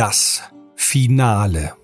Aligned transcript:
Das 0.00 0.42
Finale. 0.76 1.74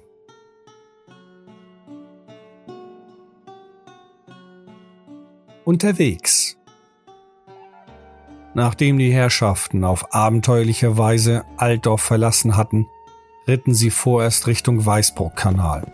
Unterwegs. 5.67 6.57
Nachdem 8.55 8.97
die 8.97 9.13
Herrschaften 9.13 9.85
auf 9.85 10.15
abenteuerliche 10.15 10.97
Weise 10.97 11.45
Altdorf 11.59 12.01
verlassen 12.01 12.57
hatten, 12.57 12.87
ritten 13.47 13.75
sie 13.75 13.91
vorerst 13.91 14.47
Richtung 14.47 14.87
Weißbruck-Kanal. 14.87 15.87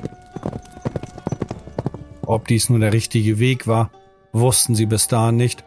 Ob 2.24 2.46
dies 2.46 2.70
nun 2.70 2.82
der 2.82 2.92
richtige 2.92 3.40
Weg 3.40 3.66
war, 3.66 3.90
wussten 4.32 4.76
sie 4.76 4.86
bis 4.86 5.08
dahin 5.08 5.34
nicht 5.34 5.64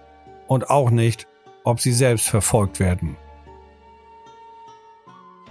und 0.47 0.69
auch 0.69 0.89
nicht, 0.89 1.27
ob 1.65 1.81
sie 1.81 1.91
selbst 1.91 2.29
verfolgt 2.29 2.79
werden. 2.79 3.17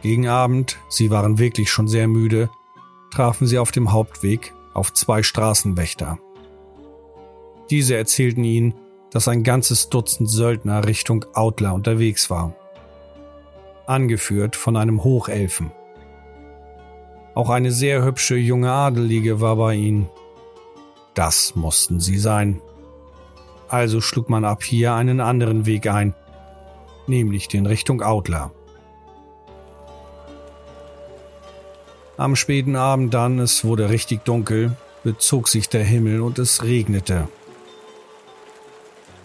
Gegen 0.05 0.29
Abend, 0.29 0.77
sie 0.91 1.11
waren 1.11 1.39
wirklich 1.39 1.73
schon 1.73 1.89
sehr 1.89 2.09
müde, 2.09 2.51
trafen 3.11 3.47
sie 3.47 3.59
auf 3.59 3.73
dem 3.73 3.91
Hauptweg 3.91 4.53
auf 4.75 4.93
zwei 4.93 5.23
Straßenwächter. 5.23 6.19
Diese 7.71 7.97
erzählten 7.97 8.45
ihnen, 8.45 8.75
dass 9.11 9.29
ein 9.29 9.45
ganzes 9.45 9.89
Dutzend 9.89 10.29
Söldner 10.29 10.87
Richtung 10.87 11.25
Outler 11.33 11.73
unterwegs 11.73 12.29
war. 12.29 12.55
Angeführt 13.87 14.57
von 14.57 14.77
einem 14.77 15.05
Hochelfen. 15.05 15.73
Auch 17.35 17.49
eine 17.49 17.73
sehr 17.73 18.05
hübsche 18.05 18.37
junge 18.37 18.73
Adelige 18.73 19.41
war 19.41 19.57
bei 19.57 19.75
ihnen. 19.75 20.11
Das 21.15 21.57
mussten 21.57 21.99
sie 21.99 22.19
sein. 22.19 22.61
Also 23.69 24.03
schlug 24.03 24.29
man 24.29 24.45
ab 24.45 24.65
hier 24.65 24.93
einen 24.93 25.21
anderen 25.21 25.65
Weg 25.65 25.87
ein, 25.87 26.15
nämlich 27.07 27.49
den 27.49 27.65
Richtung 27.65 28.03
Outler. 28.03 28.53
Am 32.17 32.37
späten 32.37 32.77
Abend 32.77 33.13
dann, 33.13 33.41
es 33.41 33.65
wurde 33.65 33.91
richtig 33.91 34.25
dunkel, 34.25 34.77
bezog 35.03 35.49
sich 35.49 35.69
der 35.69 35.83
Himmel 35.83 36.21
und 36.21 36.39
es 36.39 36.63
regnete. 36.63 37.29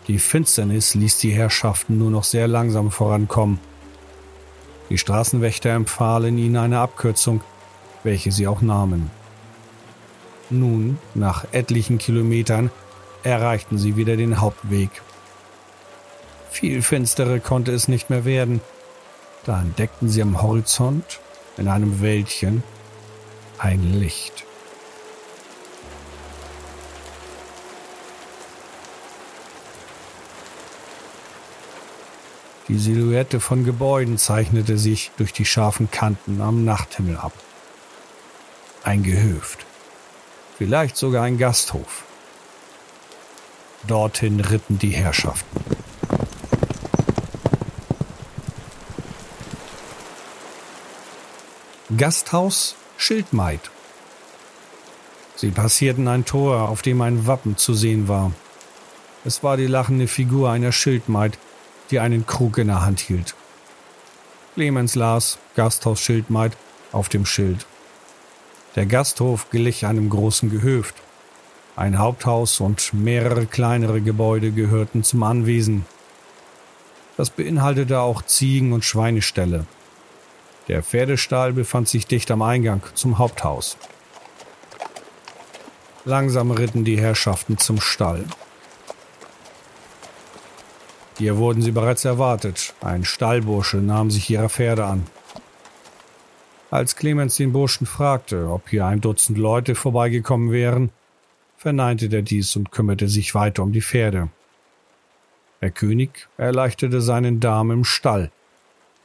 Die 0.07 0.17
Finsternis 0.17 0.95
ließ 0.95 1.19
die 1.19 1.29
Herrschaften 1.29 1.99
nur 1.99 2.09
noch 2.09 2.23
sehr 2.23 2.47
langsam 2.47 2.89
vorankommen. 2.89 3.59
Die 4.89 4.97
Straßenwächter 4.97 5.69
empfahlen 5.69 6.39
ihnen 6.39 6.57
eine 6.57 6.79
Abkürzung, 6.79 7.41
welche 8.03 8.31
sie 8.31 8.47
auch 8.47 8.61
nahmen. 8.61 9.11
Nun, 10.49 10.97
nach 11.13 11.45
etlichen 11.51 11.99
Kilometern, 11.99 12.71
erreichten 13.21 13.77
sie 13.77 13.97
wieder 13.97 14.17
den 14.17 14.41
Hauptweg. 14.41 14.89
Viel 16.49 16.81
finsterer 16.81 17.39
konnte 17.39 17.71
es 17.71 17.87
nicht 17.87 18.09
mehr 18.09 18.25
werden. 18.25 18.61
Da 19.45 19.61
entdeckten 19.61 20.09
sie 20.09 20.23
am 20.23 20.41
Horizont, 20.41 21.19
in 21.57 21.67
einem 21.67 22.01
Wäldchen, 22.01 22.63
ein 23.59 23.99
Licht. 23.99 24.45
Die 32.69 32.77
Silhouette 32.77 33.39
von 33.39 33.65
Gebäuden 33.65 34.17
zeichnete 34.17 34.77
sich 34.77 35.11
durch 35.17 35.33
die 35.33 35.45
scharfen 35.45 35.91
Kanten 35.91 36.39
am 36.39 36.63
Nachthimmel 36.63 37.17
ab. 37.17 37.33
Ein 38.83 39.03
Gehöft. 39.03 39.65
Vielleicht 40.57 40.95
sogar 40.95 41.23
ein 41.23 41.37
Gasthof. 41.37 42.03
Dorthin 43.87 44.39
ritten 44.39 44.77
die 44.77 44.91
Herrschaften. 44.91 45.59
Gasthaus 51.97 52.75
Schildmaid. 53.01 53.71
Sie 55.37 55.51
passierten 55.51 56.09
ein 56.09 56.25
Tor, 56.25 56.67
auf 56.67 56.81
dem 56.81 57.01
ein 57.01 57.25
Wappen 57.27 57.55
zu 57.55 57.73
sehen 57.73 58.09
war. 58.09 58.33
Es 59.23 59.41
war 59.41 59.55
die 59.55 59.67
lachende 59.67 60.09
Figur 60.09 60.51
einer 60.51 60.73
Schildmaid, 60.73 61.37
die 61.91 62.01
einen 62.01 62.25
Krug 62.25 62.57
in 62.57 62.67
der 62.67 62.85
Hand 62.85 62.99
hielt. 62.99 63.35
Clemens 64.53 64.95
las 64.95 65.39
Gasthaus 65.55 66.01
Schildmaid 66.01 66.57
auf 66.91 67.07
dem 67.07 67.25
Schild. 67.25 67.65
Der 68.75 68.85
Gasthof 68.85 69.49
glich 69.49 69.85
einem 69.85 70.09
großen 70.09 70.51
Gehöft. 70.51 70.95
Ein 71.77 71.99
Haupthaus 71.99 72.59
und 72.59 72.93
mehrere 72.93 73.45
kleinere 73.45 74.01
Gebäude 74.01 74.51
gehörten 74.51 75.05
zum 75.05 75.23
Anwesen. 75.23 75.85
Das 77.15 77.29
beinhaltete 77.29 78.01
auch 78.01 78.23
Ziegen- 78.23 78.73
und 78.73 78.83
Schweineställe. 78.83 79.65
Der 80.69 80.83
Pferdestall 80.83 81.51
befand 81.51 81.89
sich 81.89 82.05
dicht 82.05 82.29
am 82.29 82.43
Eingang 82.43 82.83
zum 82.93 83.17
Haupthaus. 83.17 83.75
Langsam 86.05 86.51
ritten 86.51 86.85
die 86.85 86.99
Herrschaften 86.99 87.57
zum 87.57 87.81
Stall. 87.81 88.23
Hier 91.17 91.37
wurden 91.37 91.61
sie 91.63 91.71
bereits 91.71 92.05
erwartet. 92.05 92.73
Ein 92.81 93.03
Stallbursche 93.03 93.77
nahm 93.77 94.11
sich 94.11 94.29
ihrer 94.29 94.47
Pferde 94.47 94.85
an. 94.85 95.07
Als 96.71 96.95
Clemens 96.95 97.35
den 97.35 97.51
Burschen 97.51 97.87
fragte, 97.87 98.47
ob 98.49 98.69
hier 98.69 98.85
ein 98.85 99.01
Dutzend 99.01 99.39
Leute 99.39 99.73
vorbeigekommen 99.73 100.51
wären, 100.51 100.91
verneinte 101.57 102.09
der 102.09 102.21
dies 102.21 102.55
und 102.55 102.71
kümmerte 102.71 103.09
sich 103.09 103.33
weiter 103.33 103.63
um 103.63 103.71
die 103.71 103.81
Pferde. 103.81 104.29
Der 105.61 105.71
König 105.71 106.29
erleichterte 106.37 107.01
seinen 107.01 107.39
Damen 107.39 107.79
im 107.79 107.83
Stall, 107.85 108.31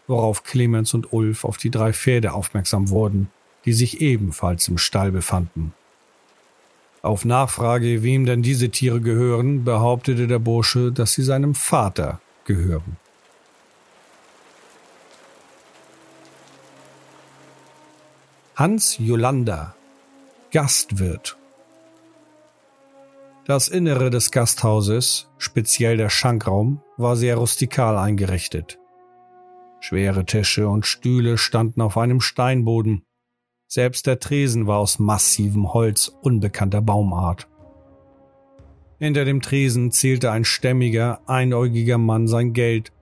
worauf 0.06 0.44
Clemens 0.44 0.94
und 0.94 1.12
Ulf 1.12 1.44
auf 1.44 1.56
die 1.56 1.70
drei 1.70 1.92
Pferde 1.92 2.32
aufmerksam 2.32 2.90
wurden, 2.90 3.30
die 3.64 3.72
sich 3.72 4.00
ebenfalls 4.00 4.68
im 4.68 4.78
Stall 4.78 5.10
befanden. 5.10 5.72
Auf 7.02 7.24
Nachfrage, 7.24 8.02
wem 8.02 8.24
denn 8.24 8.42
diese 8.42 8.70
Tiere 8.70 9.00
gehören, 9.00 9.64
behauptete 9.64 10.26
der 10.26 10.38
Bursche, 10.38 10.90
dass 10.90 11.12
sie 11.12 11.22
seinem 11.22 11.54
Vater 11.54 12.20
gehören. 12.44 12.96
Hans 18.56 18.96
Jolanda, 18.98 19.74
Gastwirt. 20.50 21.36
Das 23.46 23.68
Innere 23.68 24.08
des 24.08 24.30
Gasthauses, 24.30 25.28
speziell 25.36 25.98
der 25.98 26.08
Schankraum, 26.08 26.80
war 26.96 27.16
sehr 27.16 27.36
rustikal 27.36 27.98
eingerichtet. 27.98 28.78
Schwere 29.86 30.24
Tische 30.24 30.66
und 30.66 30.86
Stühle 30.86 31.36
standen 31.36 31.82
auf 31.82 31.98
einem 31.98 32.22
Steinboden. 32.22 33.04
Selbst 33.66 34.06
der 34.06 34.18
Tresen 34.18 34.66
war 34.66 34.78
aus 34.78 34.98
massivem 34.98 35.74
Holz 35.74 36.10
unbekannter 36.22 36.80
Baumart. 36.80 37.48
Hinter 38.98 39.26
dem 39.26 39.42
Tresen 39.42 39.90
zählte 39.90 40.30
ein 40.30 40.46
stämmiger, 40.46 41.20
einäugiger 41.26 41.98
Mann 41.98 42.28
sein 42.28 42.54
Geld, 42.54 42.94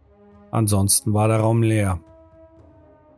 ansonsten 0.51 1.15
war 1.15 1.29
der 1.29 1.37
Raum 1.37 1.63
leer. 1.63 2.01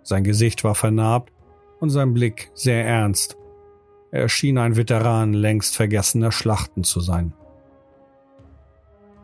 Sein 0.02 0.24
Gesicht 0.24 0.62
war 0.62 0.74
vernarbt 0.74 1.32
und 1.80 1.88
sein 1.88 2.12
Blick 2.12 2.50
sehr 2.52 2.84
ernst. 2.84 3.38
Er 4.10 4.28
schien 4.28 4.58
ein 4.58 4.76
Veteran 4.76 5.32
längst 5.32 5.74
vergessener 5.74 6.32
Schlachten 6.32 6.84
zu 6.84 7.00
sein. 7.00 7.32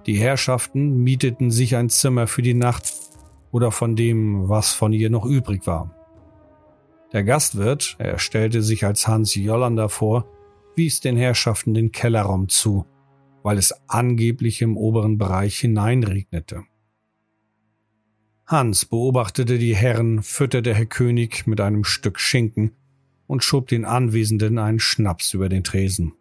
Die 0.06 0.16
Herrschaften 0.16 1.02
mieteten 1.02 1.50
sich 1.50 1.76
ein 1.76 1.90
Zimmer 1.90 2.26
für 2.26 2.40
die 2.40 2.54
Nacht 2.54 2.86
oder 3.52 3.70
von 3.70 3.96
dem, 3.96 4.48
was 4.48 4.72
von 4.72 4.92
ihr 4.92 5.10
noch 5.10 5.24
übrig 5.24 5.66
war. 5.66 5.94
Der 7.12 7.24
Gastwirt, 7.24 7.96
er 7.98 8.18
stellte 8.18 8.62
sich 8.62 8.84
als 8.84 9.08
Hans 9.08 9.34
Jollander 9.34 9.88
vor, 9.88 10.28
wies 10.76 11.00
den 11.00 11.16
Herrschaften 11.16 11.74
den 11.74 11.90
Kellerraum 11.90 12.48
zu, 12.48 12.86
weil 13.42 13.58
es 13.58 13.74
angeblich 13.88 14.62
im 14.62 14.76
oberen 14.76 15.18
Bereich 15.18 15.58
hineinregnete. 15.58 16.64
Hans 18.46 18.84
beobachtete 18.84 19.58
die 19.58 19.76
Herren, 19.76 20.22
fütterte 20.22 20.74
Herr 20.74 20.86
König 20.86 21.46
mit 21.46 21.60
einem 21.60 21.84
Stück 21.84 22.18
Schinken 22.18 22.72
und 23.26 23.44
schob 23.44 23.68
den 23.68 23.84
Anwesenden 23.84 24.58
einen 24.58 24.80
Schnaps 24.80 25.34
über 25.34 25.48
den 25.48 25.62
Tresen. 25.62 26.14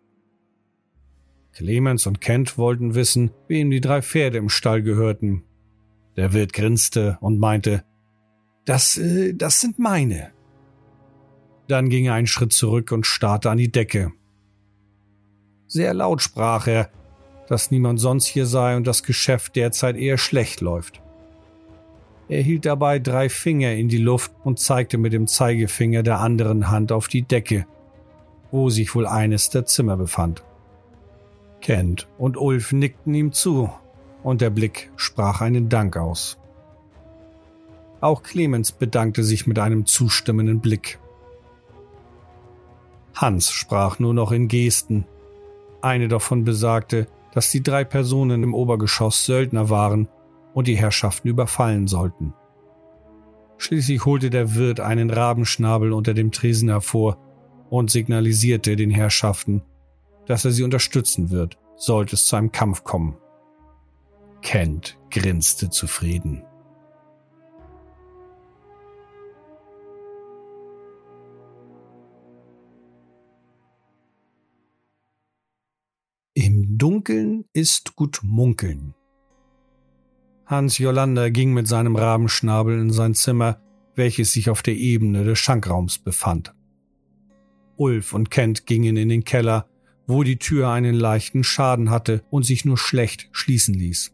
Clemens 1.53 2.05
und 2.05 2.21
Kent 2.21 2.57
wollten 2.57 2.93
wissen, 2.93 3.31
wem 3.47 3.71
die 3.71 3.81
drei 3.81 4.01
Pferde 4.01 4.37
im 4.37 4.49
Stall 4.49 4.83
gehörten, 4.83 5.43
der 6.19 6.33
Wirt 6.33 6.53
grinste 6.53 7.17
und 7.21 7.39
meinte, 7.39 7.83
das, 8.65 8.97
äh, 8.97 9.33
das 9.33 9.61
sind 9.61 9.79
meine. 9.79 10.31
Dann 11.67 11.89
ging 11.89 12.05
er 12.05 12.13
einen 12.13 12.27
Schritt 12.27 12.53
zurück 12.53 12.91
und 12.91 13.05
starrte 13.05 13.49
an 13.49 13.57
die 13.57 13.71
Decke. 13.71 14.11
Sehr 15.67 15.93
laut 15.93 16.21
sprach 16.21 16.67
er, 16.67 16.91
dass 17.47 17.71
niemand 17.71 17.99
sonst 17.99 18.25
hier 18.25 18.45
sei 18.45 18.75
und 18.75 18.85
das 18.85 19.03
Geschäft 19.03 19.55
derzeit 19.55 19.95
eher 19.95 20.17
schlecht 20.17 20.61
läuft. 20.61 21.01
Er 22.27 22.41
hielt 22.43 22.65
dabei 22.65 22.99
drei 22.99 23.27
Finger 23.29 23.73
in 23.73 23.89
die 23.89 23.97
Luft 23.97 24.31
und 24.43 24.59
zeigte 24.59 24.99
mit 24.99 25.13
dem 25.13 25.25
Zeigefinger 25.25 26.03
der 26.03 26.19
anderen 26.19 26.69
Hand 26.69 26.91
auf 26.91 27.07
die 27.07 27.23
Decke, 27.23 27.65
wo 28.51 28.69
sich 28.69 28.93
wohl 28.93 29.07
eines 29.07 29.49
der 29.49 29.65
Zimmer 29.65 29.97
befand. 29.97 30.43
Kent 31.61 32.07
und 32.17 32.37
Ulf 32.37 32.71
nickten 32.71 33.13
ihm 33.13 33.31
zu 33.31 33.71
und 34.23 34.41
der 34.41 34.49
Blick 34.49 34.91
sprach 34.95 35.41
einen 35.41 35.69
Dank 35.69 35.97
aus. 35.97 36.37
Auch 38.01 38.23
Clemens 38.23 38.71
bedankte 38.71 39.23
sich 39.23 39.47
mit 39.47 39.59
einem 39.59 39.85
zustimmenden 39.85 40.61
Blick. 40.61 40.99
Hans 43.13 43.51
sprach 43.51 43.99
nur 43.99 44.13
noch 44.13 44.31
in 44.31 44.47
Gesten. 44.47 45.05
Eine 45.81 46.07
davon 46.07 46.45
besagte, 46.45 47.07
dass 47.33 47.51
die 47.51 47.61
drei 47.61 47.83
Personen 47.83 48.43
im 48.43 48.53
Obergeschoss 48.53 49.25
Söldner 49.25 49.69
waren 49.69 50.07
und 50.53 50.67
die 50.67 50.77
Herrschaften 50.77 51.27
überfallen 51.27 51.87
sollten. 51.87 52.33
Schließlich 53.57 54.05
holte 54.05 54.29
der 54.29 54.55
Wirt 54.55 54.79
einen 54.79 55.09
Rabenschnabel 55.09 55.91
unter 55.91 56.13
dem 56.13 56.31
Tresen 56.31 56.69
hervor 56.69 57.17
und 57.69 57.91
signalisierte 57.91 58.77
den 58.77 58.89
Herrschaften, 58.89 59.61
dass 60.25 60.45
er 60.45 60.51
sie 60.51 60.63
unterstützen 60.63 61.29
wird, 61.29 61.57
sollte 61.75 62.15
es 62.15 62.25
zu 62.25 62.37
einem 62.37 62.51
Kampf 62.53 62.85
kommen. 62.85 63.17
Kent 64.41 64.97
grinste 65.11 65.69
zufrieden. 65.69 66.43
Im 76.33 76.77
Dunkeln 76.77 77.45
ist 77.53 77.95
gut 77.95 78.21
munkeln. 78.23 78.95
Hans 80.45 80.77
Jolander 80.77 81.29
ging 81.31 81.53
mit 81.53 81.67
seinem 81.67 81.95
Rabenschnabel 81.95 82.79
in 82.79 82.91
sein 82.91 83.13
Zimmer, 83.13 83.61
welches 83.95 84.31
sich 84.31 84.49
auf 84.49 84.63
der 84.63 84.75
Ebene 84.75 85.23
des 85.25 85.37
Schankraums 85.37 85.99
befand. 85.99 86.55
Ulf 87.75 88.13
und 88.13 88.31
Kent 88.31 88.65
gingen 88.65 88.97
in 88.97 89.09
den 89.09 89.25
Keller, 89.25 89.69
wo 90.07 90.23
die 90.23 90.39
Tür 90.39 90.69
einen 90.69 90.95
leichten 90.95 91.43
Schaden 91.43 91.89
hatte 91.89 92.23
und 92.29 92.43
sich 92.43 92.65
nur 92.65 92.77
schlecht 92.77 93.29
schließen 93.31 93.73
ließ. 93.73 94.11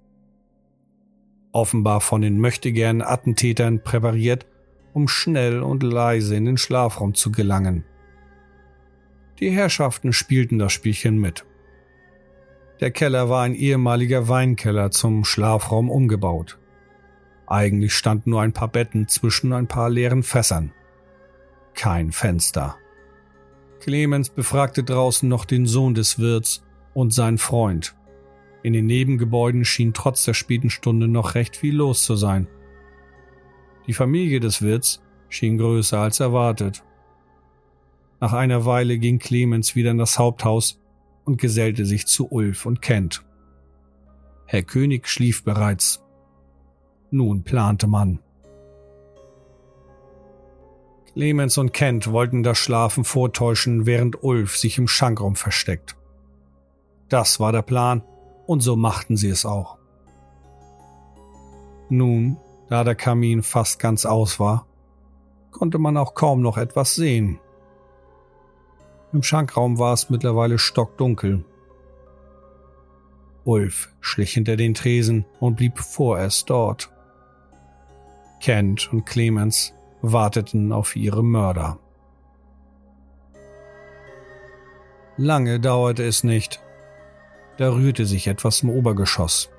Offenbar 1.56 2.02
von 2.02 2.22
den 2.22 2.38
möchtegern 2.38 3.02
Attentätern 3.02 3.82
präpariert, 3.82 4.46
um 4.92 5.08
schnell 5.08 5.64
und 5.64 5.84
leise 5.84 6.36
in 6.36 6.44
den 6.44 6.58
Schlafraum 6.58 7.14
zu 7.14 7.32
gelangen. 7.32 7.86
Die 9.40 9.52
Herrschaften 9.52 10.12
spielten 10.12 10.60
das 10.60 10.74
Spielchen 10.74 11.18
mit. 11.18 11.46
Der 12.82 12.92
Keller 12.92 13.30
war 13.30 13.44
ein 13.44 13.56
ehemaliger 13.56 14.28
Weinkeller 14.28 14.92
zum 14.92 15.24
Schlafraum 15.24 15.90
umgebaut. 15.90 16.60
Eigentlich 17.48 17.94
standen 17.94 18.32
nur 18.32 18.42
ein 18.42 18.52
paar 18.52 18.68
Betten 18.68 19.08
zwischen 19.08 19.54
ein 19.54 19.68
paar 19.68 19.90
leeren 19.90 20.24
Fässern. 20.24 20.74
Kein 21.74 22.12
Fenster. 22.12 22.76
Clemens 23.80 24.30
befragte 24.30 24.84
draußen 24.84 25.30
noch 25.30 25.46
den 25.46 25.68
Sohn 25.68 25.94
des 25.94 26.20
Wirts 26.20 26.66
und 26.94 27.14
seinen 27.14 27.38
Freund. 27.38 27.96
In 28.66 28.74
den 28.74 28.88
Nebengebäuden 28.88 29.64
schien 29.64 29.94
trotz 29.94 30.26
der 30.26 30.34
späten 30.34 30.72
Stunde 30.72 31.08
noch 31.08 31.36
recht 31.36 31.56
viel 31.56 31.76
los 31.76 32.02
zu 32.02 32.16
sein. 32.16 32.48
Die 33.86 33.94
Familie 33.94 34.40
des 34.40 34.64
Wirts 34.64 35.04
schien 35.30 35.60
größer 35.60 36.00
als 36.00 36.20
erwartet. 36.20 36.84
Nach 38.20 38.34
einer 38.34 38.66
Weile 38.66 38.98
ging 38.98 39.20
Clemens 39.20 39.76
wieder 39.76 39.92
in 39.92 40.00
das 40.00 40.18
Haupthaus 40.18 40.82
und 41.26 41.40
gesellte 41.40 41.86
sich 41.86 42.08
zu 42.08 42.32
Ulf 42.32 42.66
und 42.66 42.82
Kent. 42.82 43.24
Herr 44.48 44.64
König 44.64 45.08
schlief 45.08 45.44
bereits. 45.44 46.04
Nun 47.12 47.44
plante 47.44 47.86
man. 47.86 48.18
Clemens 51.14 51.60
und 51.60 51.72
Kent 51.72 52.12
wollten 52.12 52.42
das 52.42 52.58
Schlafen 52.58 53.04
vortäuschen, 53.04 53.86
während 53.86 54.24
Ulf 54.24 54.58
sich 54.58 54.80
im 54.80 54.88
Schankraum 54.88 55.36
versteckt. 55.36 55.96
Das 57.10 57.40
war 57.40 57.52
der 57.52 57.62
Plan, 57.62 58.02
und 58.48 58.62
so 58.62 58.76
machten 58.76 59.18
sie 59.18 59.30
es 59.30 59.46
auch. 59.46 59.78
Nun, 61.90 62.38
da 62.68 62.84
der 62.84 62.96
Kamin 62.96 63.44
fast 63.44 63.80
ganz 63.80 64.06
aus 64.06 64.40
war, 64.40 64.66
konnte 65.52 65.78
man 65.78 65.98
auch 65.98 66.16
kaum 66.16 66.42
noch 66.42 66.58
etwas 66.58 66.96
sehen. 66.96 67.40
Im 69.14 69.24
Schankraum 69.24 69.80
war 69.80 69.94
es 69.94 70.10
mittlerweile 70.10 70.58
stockdunkel. 70.58 71.46
Ulf 73.46 73.90
schlich 74.02 74.34
hinter 74.34 74.58
den 74.58 74.74
Tresen 74.74 75.26
und 75.40 75.56
blieb 75.56 75.80
vorerst 75.80 76.50
dort. 76.50 76.92
Kent 78.42 78.92
und 78.92 79.06
Clemens 79.06 79.74
warteten 80.02 80.74
auf 80.74 80.96
ihre 80.96 81.24
Mörder. 81.24 81.80
Lange 85.18 85.60
dauerte 85.60 86.04
es 86.04 86.24
nicht. 86.24 86.65
Da 87.58 87.72
rührte 87.72 88.06
sich 88.06 88.28
etwas 88.28 88.64
im 88.64 88.70
Obergeschoss. 88.70 89.50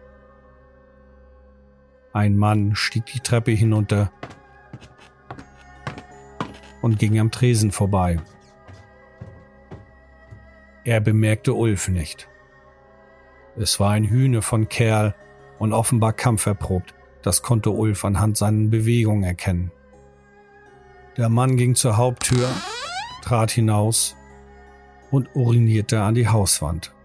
Ein 2.13 2.37
Mann 2.37 2.75
stieg 2.75 3.07
die 3.07 3.21
Treppe 3.21 3.53
hinunter 3.53 4.11
und 6.83 6.99
ging 6.99 7.19
am 7.19 7.31
Tresen 7.31 7.73
vorbei. 7.73 8.21
Er 10.85 11.01
bemerkte 11.01 11.53
Ulf 11.53 11.89
nicht. 11.89 12.29
Es 13.57 13.81
war 13.81 13.91
ein 13.91 14.05
Hühne 14.05 14.43
von 14.43 14.69
Kerl 14.69 15.15
und 15.59 15.73
offenbar 15.73 16.13
kampferprobt, 16.13 16.95
das 17.23 17.43
konnte 17.43 17.71
Ulf 17.71 18.05
anhand 18.05 18.37
seinen 18.37 18.71
Bewegungen 18.71 19.25
erkennen. 19.25 19.73
Der 21.17 21.29
Mann 21.29 21.57
ging 21.57 21.75
zur 21.75 21.97
Haupttür, 21.97 22.49
trat 23.23 23.51
hinaus 23.51 24.17
und 25.11 25.35
urinierte 25.35 26.03
an 26.03 26.15
die 26.15 26.29
Hauswand. 26.29 26.96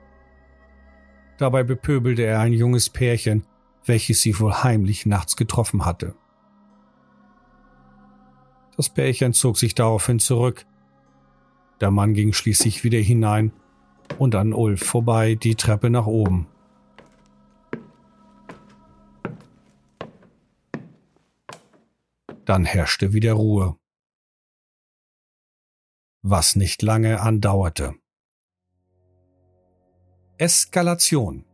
Dabei 1.41 1.63
bepöbelte 1.63 2.21
er 2.21 2.39
ein 2.39 2.53
junges 2.53 2.91
Pärchen, 2.91 3.47
welches 3.83 4.21
sie 4.21 4.39
wohl 4.39 4.53
heimlich 4.53 5.07
nachts 5.07 5.35
getroffen 5.35 5.85
hatte. 5.85 6.13
Das 8.77 8.89
Pärchen 8.89 9.33
zog 9.33 9.57
sich 9.57 9.73
daraufhin 9.73 10.19
zurück. 10.19 10.67
Der 11.79 11.89
Mann 11.89 12.13
ging 12.13 12.33
schließlich 12.33 12.83
wieder 12.83 12.99
hinein 12.99 13.53
und 14.19 14.35
an 14.35 14.53
Ulf 14.53 14.85
vorbei 14.85 15.33
die 15.33 15.55
Treppe 15.55 15.89
nach 15.89 16.05
oben. 16.05 16.45
Dann 22.45 22.65
herrschte 22.65 23.13
wieder 23.13 23.33
Ruhe. 23.33 23.77
Was 26.21 26.55
nicht 26.55 26.83
lange 26.83 27.19
andauerte. 27.19 27.95
Eskalation. 30.41 31.45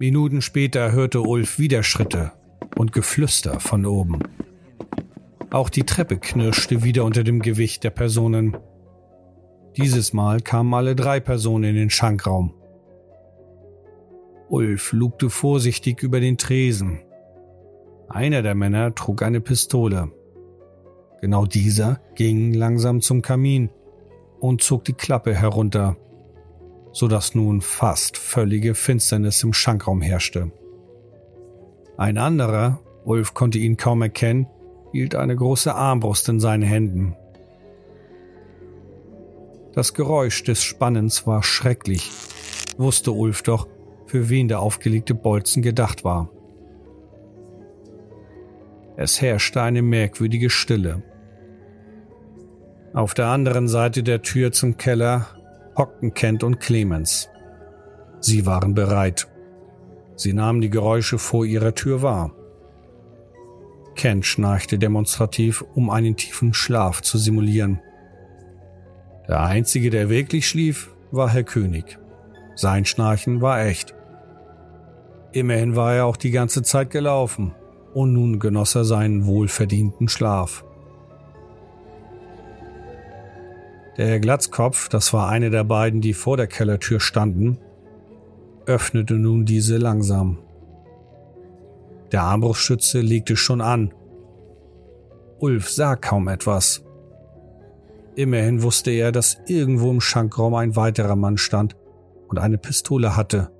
Minuten 0.00 0.42
später 0.42 0.90
hörte 0.90 1.20
Ulf 1.20 1.60
wieder 1.60 1.84
Schritte 1.84 2.32
und 2.76 2.92
Geflüster 2.92 3.60
von 3.60 3.86
oben. 3.86 4.18
Auch 5.50 5.68
die 5.68 5.84
Treppe 5.84 6.18
knirschte 6.18 6.82
wieder 6.82 7.04
unter 7.04 7.22
dem 7.22 7.40
Gewicht 7.40 7.84
der 7.84 7.90
Personen. 7.90 8.56
Dieses 9.76 10.12
Mal 10.12 10.40
kamen 10.40 10.74
alle 10.74 10.96
drei 10.96 11.20
Personen 11.20 11.70
in 11.70 11.76
den 11.76 11.90
Schankraum. 11.90 12.52
Ulf 14.48 14.92
lugte 14.92 15.30
vorsichtig 15.30 16.02
über 16.02 16.18
den 16.18 16.36
Tresen. 16.36 16.98
Einer 18.08 18.42
der 18.42 18.56
Männer 18.56 18.92
trug 18.92 19.22
eine 19.22 19.40
Pistole. 19.40 20.10
Genau 21.20 21.46
dieser 21.46 22.00
ging 22.16 22.54
langsam 22.54 23.00
zum 23.00 23.22
Kamin 23.22 23.70
und 24.40 24.62
zog 24.62 24.84
die 24.84 24.92
Klappe 24.92 25.34
herunter, 25.34 25.96
so 26.92 27.08
dass 27.08 27.34
nun 27.34 27.60
fast 27.60 28.16
völlige 28.16 28.74
Finsternis 28.74 29.42
im 29.42 29.52
Schankraum 29.52 30.00
herrschte. 30.00 30.50
Ein 31.96 32.18
anderer, 32.18 32.80
Ulf 33.04 33.34
konnte 33.34 33.58
ihn 33.58 33.76
kaum 33.76 34.02
erkennen, 34.02 34.46
hielt 34.92 35.14
eine 35.14 35.34
große 35.34 35.74
Armbrust 35.74 36.28
in 36.28 36.40
seinen 36.40 36.62
Händen. 36.62 37.16
Das 39.72 39.94
Geräusch 39.94 40.42
des 40.44 40.62
Spannens 40.62 41.26
war 41.26 41.42
schrecklich, 41.42 42.10
wusste 42.78 43.12
Ulf 43.12 43.42
doch, 43.42 43.68
für 44.06 44.28
wen 44.28 44.48
der 44.48 44.60
aufgelegte 44.60 45.14
Bolzen 45.14 45.62
gedacht 45.62 46.04
war. 46.04 46.30
Es 48.96 49.20
herrschte 49.20 49.62
eine 49.62 49.82
merkwürdige 49.82 50.50
Stille. 50.50 51.02
Auf 52.94 53.14
der 53.14 53.26
anderen 53.26 53.68
Seite 53.68 54.02
der 54.02 54.22
Tür 54.22 54.52
zum 54.52 54.76
Keller 54.76 55.26
hockten 55.76 56.14
Kent 56.14 56.42
und 56.42 56.58
Clemens. 56.58 57.28
Sie 58.20 58.46
waren 58.46 58.74
bereit. 58.74 59.28
Sie 60.16 60.32
nahmen 60.32 60.60
die 60.60 60.70
Geräusche 60.70 61.18
vor 61.18 61.44
ihrer 61.44 61.74
Tür 61.74 62.02
wahr. 62.02 62.32
Kent 63.94 64.26
schnarchte 64.26 64.78
demonstrativ, 64.78 65.64
um 65.74 65.90
einen 65.90 66.16
tiefen 66.16 66.54
Schlaf 66.54 67.02
zu 67.02 67.18
simulieren. 67.18 67.80
Der 69.28 69.40
Einzige, 69.42 69.90
der 69.90 70.08
wirklich 70.08 70.48
schlief, 70.48 70.90
war 71.10 71.28
Herr 71.28 71.44
König. 71.44 71.98
Sein 72.54 72.84
Schnarchen 72.84 73.40
war 73.40 73.64
echt. 73.64 73.94
Immerhin 75.32 75.76
war 75.76 75.94
er 75.94 76.06
auch 76.06 76.16
die 76.16 76.30
ganze 76.30 76.62
Zeit 76.62 76.90
gelaufen 76.90 77.54
und 77.92 78.12
nun 78.12 78.38
genoss 78.38 78.74
er 78.74 78.84
seinen 78.84 79.26
wohlverdienten 79.26 80.08
Schlaf. 80.08 80.64
Der 83.98 84.20
Glatzkopf, 84.20 84.88
das 84.88 85.12
war 85.12 85.28
eine 85.28 85.50
der 85.50 85.64
beiden, 85.64 86.00
die 86.00 86.14
vor 86.14 86.36
der 86.36 86.46
Kellertür 86.46 87.00
standen, 87.00 87.58
öffnete 88.64 89.14
nun 89.14 89.44
diese 89.44 89.76
langsam. 89.76 90.38
Der 92.12 92.22
Armbrustschütze 92.22 93.00
legte 93.00 93.36
schon 93.36 93.60
an. 93.60 93.92
Ulf 95.40 95.68
sah 95.68 95.96
kaum 95.96 96.28
etwas. 96.28 96.84
Immerhin 98.14 98.62
wusste 98.62 98.92
er, 98.92 99.10
dass 99.10 99.38
irgendwo 99.46 99.90
im 99.90 100.00
Schankraum 100.00 100.54
ein 100.54 100.76
weiterer 100.76 101.16
Mann 101.16 101.36
stand 101.36 101.76
und 102.28 102.38
eine 102.38 102.58
Pistole 102.58 103.16
hatte. 103.16 103.50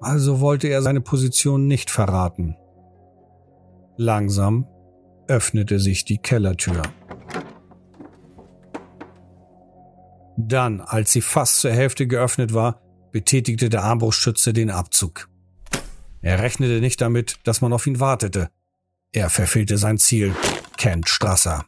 Also 0.00 0.40
wollte 0.40 0.68
er 0.68 0.82
seine 0.82 1.00
Position 1.00 1.66
nicht 1.66 1.90
verraten. 1.90 2.56
Langsam 3.96 4.66
öffnete 5.26 5.78
sich 5.78 6.04
die 6.04 6.18
Kellertür. 6.18 6.82
Dann, 10.48 10.80
als 10.80 11.12
sie 11.12 11.20
fast 11.20 11.60
zur 11.60 11.70
Hälfte 11.70 12.08
geöffnet 12.08 12.52
war, 12.52 12.80
betätigte 13.12 13.68
der 13.68 13.84
Armbrustschütze 13.84 14.52
den 14.52 14.70
Abzug. 14.70 15.28
Er 16.20 16.40
rechnete 16.40 16.80
nicht 16.80 17.00
damit, 17.00 17.38
dass 17.44 17.60
man 17.60 17.72
auf 17.72 17.86
ihn 17.86 18.00
wartete. 18.00 18.50
Er 19.12 19.30
verfehlte 19.30 19.78
sein 19.78 19.98
Ziel, 19.98 20.34
Kent 20.76 21.08
Strasser. 21.08 21.64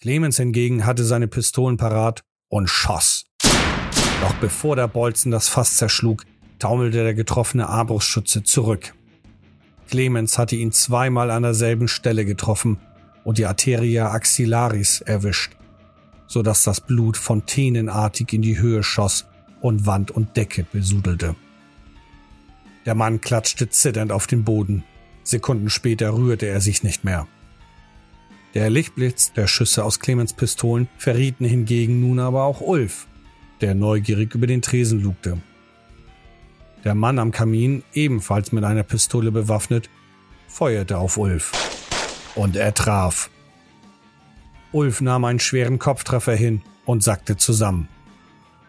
Clemens 0.00 0.38
hingegen 0.38 0.86
hatte 0.86 1.04
seine 1.04 1.28
Pistolen 1.28 1.76
parat 1.76 2.22
und 2.48 2.68
schoss. 2.68 3.24
Doch 4.22 4.34
bevor 4.40 4.76
der 4.76 4.88
Bolzen 4.88 5.30
das 5.30 5.48
Fass 5.48 5.76
zerschlug, 5.76 6.24
taumelte 6.58 7.02
der 7.02 7.14
getroffene 7.14 7.68
Armbrustschütze 7.68 8.44
zurück. 8.44 8.94
Clemens 9.88 10.38
hatte 10.38 10.56
ihn 10.56 10.72
zweimal 10.72 11.30
an 11.30 11.42
derselben 11.42 11.88
Stelle 11.88 12.24
getroffen 12.24 12.78
und 13.24 13.36
die 13.36 13.46
Arteria 13.46 14.10
axillaris 14.10 15.02
erwischt, 15.02 15.52
so 16.26 16.42
dass 16.42 16.64
das 16.64 16.80
Blut 16.80 17.16
fontänenartig 17.16 18.32
in 18.32 18.42
die 18.42 18.58
Höhe 18.58 18.82
schoss 18.82 19.26
und 19.60 19.86
Wand 19.86 20.10
und 20.10 20.36
Decke 20.36 20.64
besudelte. 20.70 21.36
Der 22.84 22.94
Mann 22.94 23.20
klatschte 23.20 23.68
zitternd 23.68 24.12
auf 24.12 24.26
den 24.26 24.44
Boden. 24.44 24.84
Sekunden 25.22 25.70
später 25.70 26.14
rührte 26.14 26.46
er 26.46 26.60
sich 26.60 26.82
nicht 26.82 27.04
mehr. 27.04 27.28
Der 28.54 28.68
Lichtblitz 28.68 29.32
der 29.32 29.46
Schüsse 29.46 29.84
aus 29.84 30.00
Clemens 30.00 30.34
Pistolen 30.34 30.88
verrieten 30.98 31.44
hingegen 31.44 32.00
nun 32.00 32.18
aber 32.18 32.42
auch 32.44 32.60
Ulf, 32.60 33.06
der 33.60 33.74
neugierig 33.74 34.34
über 34.34 34.46
den 34.46 34.60
Tresen 34.60 35.00
lugte. 35.00 35.40
Der 36.84 36.94
Mann 36.94 37.18
am 37.18 37.30
Kamin, 37.30 37.84
ebenfalls 37.94 38.52
mit 38.52 38.64
einer 38.64 38.82
Pistole 38.82 39.30
bewaffnet, 39.30 39.88
feuerte 40.48 40.98
auf 40.98 41.16
Ulf. 41.16 41.52
Und 42.34 42.56
er 42.56 42.74
traf. 42.74 43.30
Ulf 44.72 45.00
nahm 45.00 45.24
einen 45.24 45.40
schweren 45.40 45.78
Kopftreffer 45.78 46.34
hin 46.34 46.62
und 46.84 47.02
sackte 47.02 47.36
zusammen. 47.36 47.88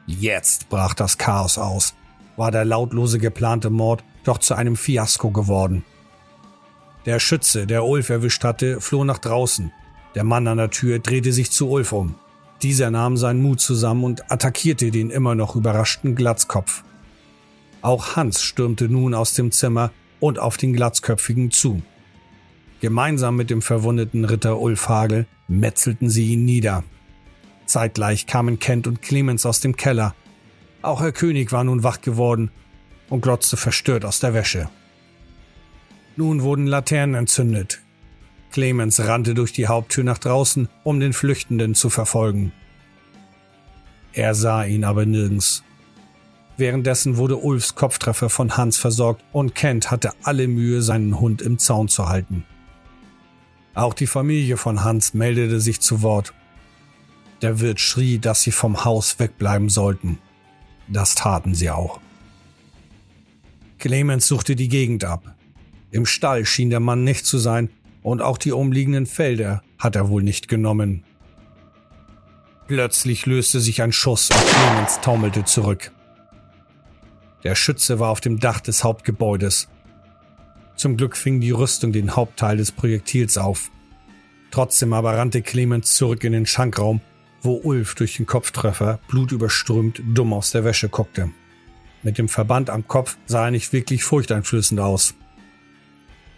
Jetzt 0.06 0.70
brach 0.70 0.94
das 0.94 1.18
Chaos 1.18 1.58
aus, 1.58 1.96
war 2.36 2.52
der 2.52 2.66
lautlose 2.66 3.20
geplante 3.20 3.70
Mord 3.70 4.04
doch 4.24 4.38
zu 4.38 4.54
einem 4.54 4.76
Fiasko 4.76 5.32
geworden. 5.32 5.84
Der 7.06 7.20
Schütze, 7.20 7.68
der 7.68 7.86
Ulf 7.86 8.10
erwischt 8.10 8.44
hatte, 8.44 8.80
floh 8.80 9.04
nach 9.04 9.18
draußen. 9.18 9.72
Der 10.16 10.24
Mann 10.24 10.48
an 10.48 10.58
der 10.58 10.70
Tür 10.70 11.00
drehte 11.00 11.34
sich 11.34 11.52
zu 11.52 11.70
Ulf 11.70 11.92
um. 11.92 12.16
Dieser 12.62 12.92
nahm 12.92 13.18
seinen 13.18 13.42
Mut 13.42 13.60
zusammen 13.60 14.06
und 14.06 14.32
attackierte 14.32 14.92
den 14.92 15.10
immer 15.10 15.36
noch 15.36 15.56
überraschten 15.56 16.16
Glatzkopf. 16.16 16.84
Auch 17.82 18.16
Hans 18.16 18.42
stürmte 18.42 18.88
nun 18.88 19.14
aus 19.14 19.34
dem 19.34 19.52
Zimmer 19.52 19.92
und 20.22 20.40
auf 20.40 20.56
den 20.56 20.72
Glatzköpfigen 20.72 21.52
zu. 21.52 21.82
Gemeinsam 22.84 23.38
mit 23.38 23.50
dem 23.50 23.62
verwundeten 23.62 24.26
Ritter 24.26 24.60
Ulf 24.60 24.90
Hagel 24.90 25.26
metzelten 25.48 26.10
sie 26.10 26.34
ihn 26.34 26.44
nieder. 26.44 26.84
Zeitgleich 27.66 28.28
kamen 28.28 28.60
Kent 28.60 28.88
und 28.88 29.02
Clemens 29.02 29.46
aus 29.46 29.62
dem 29.62 29.78
Keller. 29.78 30.14
Auch 30.82 31.00
Herr 31.00 31.14
König 31.14 31.54
war 31.54 31.64
nun 31.64 31.84
wach 31.84 32.02
geworden 32.02 32.52
und 33.08 33.22
glotzte 33.22 33.56
verstört 33.56 34.04
aus 34.04 34.20
der 34.20 34.34
Wäsche. 34.34 34.68
Nun 36.18 36.42
wurden 36.42 36.68
Laternen 36.68 37.16
entzündet. 37.16 37.80
Clemens 38.52 39.00
rannte 39.00 39.34
durch 39.34 39.54
die 39.54 39.68
Haupttür 39.68 40.04
nach 40.04 40.18
draußen, 40.18 40.68
um 40.84 41.00
den 41.00 41.14
Flüchtenden 41.14 41.76
zu 41.76 41.90
verfolgen. 41.90 42.52
Er 44.12 44.36
sah 44.36 44.66
ihn 44.66 44.84
aber 44.84 45.06
nirgends. 45.06 45.64
Währenddessen 46.58 47.16
wurde 47.16 47.38
Ulfs 47.38 47.76
Kopftreffer 47.76 48.30
von 48.30 48.58
Hans 48.58 48.78
versorgt 48.78 49.24
und 49.32 49.56
Kent 49.56 49.90
hatte 49.90 50.12
alle 50.24 50.50
Mühe, 50.50 50.82
seinen 50.82 51.22
Hund 51.22 51.42
im 51.42 51.60
Zaun 51.60 51.88
zu 51.88 52.10
halten. 52.10 52.44
Auch 53.74 53.94
die 53.94 54.08
Familie 54.08 54.58
von 54.58 54.84
Hans 54.84 55.14
meldete 55.14 55.60
sich 55.60 55.82
zu 55.82 56.02
Wort. 56.02 56.34
Der 57.42 57.60
Wirt 57.60 57.80
schrie, 57.80 58.20
dass 58.20 58.44
sie 58.44 58.52
vom 58.52 58.86
Haus 58.86 59.20
wegbleiben 59.20 59.70
sollten. 59.70 60.20
Das 60.88 61.16
taten 61.16 61.56
sie 61.56 61.72
auch. 61.72 62.00
Clemens 63.80 64.28
suchte 64.28 64.56
die 64.56 64.70
Gegend 64.70 65.04
ab. 65.04 65.36
Im 65.92 66.06
Stall 66.06 66.46
schien 66.46 66.70
der 66.70 66.80
Mann 66.80 67.04
nicht 67.04 67.26
zu 67.26 67.38
sein 67.38 67.70
und 68.02 68.22
auch 68.22 68.38
die 68.38 68.52
umliegenden 68.52 69.06
Felder 69.06 69.62
hat 69.78 69.96
er 69.96 70.10
wohl 70.10 70.24
nicht 70.24 70.48
genommen. 70.48 71.04
Plötzlich 72.68 73.26
löste 73.26 73.60
sich 73.60 73.82
ein 73.82 73.92
Schuss 73.92 74.30
und 74.30 74.46
Clemens 74.46 75.02
taumelte 75.02 75.44
zurück. 75.44 75.92
Der 77.44 77.56
Schütze 77.56 78.00
war 78.00 78.10
auf 78.10 78.22
dem 78.22 78.40
Dach 78.40 78.62
des 78.62 78.84
Hauptgebäudes. 78.84 79.68
Zum 80.76 80.98
Glück 80.98 81.16
fing 81.16 81.40
die 81.40 81.52
Rüstung 81.52 81.92
den 81.92 82.16
Hauptteil 82.16 82.58
des 82.58 82.72
Projektils 82.72 83.38
auf. 83.38 83.72
Trotzdem 84.52 84.94
aber 84.94 85.18
rannte 85.18 85.42
Clemens 85.42 85.96
zurück 85.96 86.24
in 86.24 86.34
den 86.34 86.46
Schankraum 86.46 87.02
wo 87.44 87.60
Ulf 87.64 87.96
durch 87.96 88.18
den 88.18 88.26
Kopftreffer, 88.26 89.00
blutüberströmt, 89.08 90.02
dumm 90.14 90.34
aus 90.34 90.52
der 90.52 90.64
Wäsche 90.64 90.90
guckte. 90.90 91.30
Mit 92.02 92.18
dem 92.18 92.30
Verband 92.30 92.70
am 92.70 92.88
Kopf 92.88 93.18
sah 93.26 93.46
er 93.46 93.52
nicht 93.52 93.74
wirklich 93.74 94.04
furchteinflößend 94.04 94.80
aus. 94.80 95.14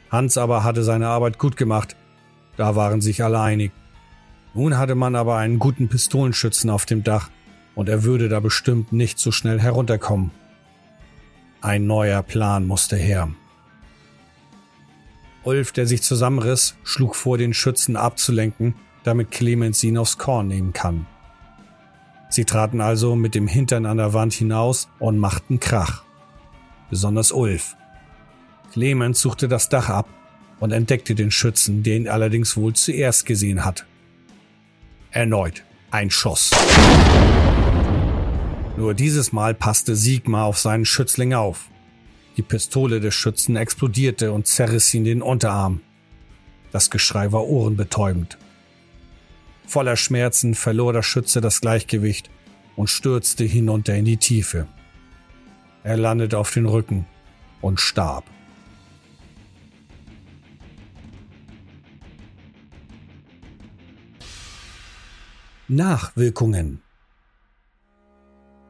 Hans 0.10 0.38
aber 0.38 0.64
hatte 0.64 0.84
seine 0.84 1.08
Arbeit 1.08 1.38
gut 1.38 1.58
gemacht, 1.58 1.96
da 2.58 2.76
waren 2.76 3.02
sich 3.02 3.24
alle 3.24 3.40
einig. 3.40 3.72
Nun 4.54 4.78
hatte 4.78 4.96
man 4.96 5.16
aber 5.16 5.38
einen 5.38 5.60
guten 5.60 5.90
Pistolenschützen 5.90 6.70
auf 6.70 6.86
dem 6.86 7.04
Dach, 7.04 7.30
und 7.76 7.90
er 7.90 8.04
würde 8.04 8.30
da 8.30 8.40
bestimmt 8.40 8.94
nicht 8.94 9.20
so 9.20 9.32
schnell 9.32 9.60
herunterkommen. 9.60 10.32
Ein 11.62 11.86
neuer 11.88 12.24
Plan 12.24 12.66
musste 12.66 12.96
her. 12.96 13.30
Ulf, 15.46 15.72
der 15.72 15.88
sich 15.88 16.02
zusammenriss, 16.02 16.76
schlug 16.84 17.16
vor, 17.16 17.38
den 17.38 17.54
Schützen 17.54 17.96
abzulenken 17.96 18.76
damit 19.06 19.30
Clemens 19.32 19.84
ihn 19.84 19.98
aufs 19.98 20.18
Korn 20.18 20.48
nehmen 20.48 20.74
kann. 20.74 21.06
Sie 22.30 22.44
traten 22.44 22.82
also 22.82 23.16
mit 23.16 23.36
dem 23.36 23.48
Hintern 23.48 23.86
an 23.86 23.98
der 23.98 24.14
Wand 24.14 24.34
hinaus 24.34 24.90
und 25.00 25.20
machten 25.20 25.60
Krach. 25.60 26.04
Besonders 26.90 27.32
Ulf. 27.32 27.78
Clemens 28.74 29.22
suchte 29.22 29.48
das 29.48 29.70
Dach 29.70 29.90
ab 29.90 30.10
und 30.60 30.72
entdeckte 30.72 31.14
den 31.16 31.32
Schützen, 31.32 31.84
den 31.84 32.04
ihn 32.04 32.10
allerdings 32.10 32.58
wohl 32.58 32.74
zuerst 32.74 33.26
gesehen 33.26 33.64
hat. 33.64 33.86
Erneut 35.12 35.64
ein 35.92 36.10
Schuss. 36.10 36.52
Nur 38.76 38.94
dieses 38.94 39.32
Mal 39.32 39.54
passte 39.54 39.96
Sigmar 39.96 40.46
auf 40.46 40.58
seinen 40.58 40.84
Schützling 40.84 41.34
auf. 41.34 41.70
Die 42.38 42.42
Pistole 42.42 43.00
des 43.00 43.14
Schützen 43.14 43.56
explodierte 43.56 44.32
und 44.32 44.48
zerriss 44.48 44.94
ihn 44.94 45.06
den 45.06 45.22
Unterarm. 45.22 45.82
Das 46.72 46.90
Geschrei 46.90 47.32
war 47.32 47.46
ohrenbetäubend. 47.46 48.38
Voller 49.66 49.96
Schmerzen 49.96 50.54
verlor 50.54 50.94
der 50.94 51.04
Schütze 51.04 51.40
das 51.42 51.62
Gleichgewicht 51.62 52.30
und 52.76 52.90
stürzte 52.90 53.46
hinunter 53.46 53.96
in 53.96 54.06
die 54.06 54.18
Tiefe. 54.18 54.68
Er 55.84 55.98
landete 55.98 56.38
auf 56.38 56.52
den 56.52 56.66
Rücken 56.66 57.06
und 57.62 57.80
starb. 57.80 58.26
Nachwirkungen 65.68 66.82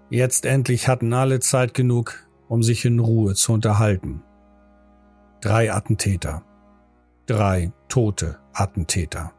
Jetzt 0.10 0.46
endlich 0.46 0.88
hatten 0.88 1.14
alle 1.14 1.40
Zeit 1.40 1.74
genug, 1.74 2.25
um 2.48 2.64
sich 2.64 2.86
in 2.86 3.00
Ruhe 3.00 3.34
zu 3.34 3.54
unterhalten. 3.54 4.24
Drei 5.42 5.72
Attentäter. 5.72 6.44
Drei 7.25 7.72
tote 7.88 8.40
Attentäter. 8.54 9.32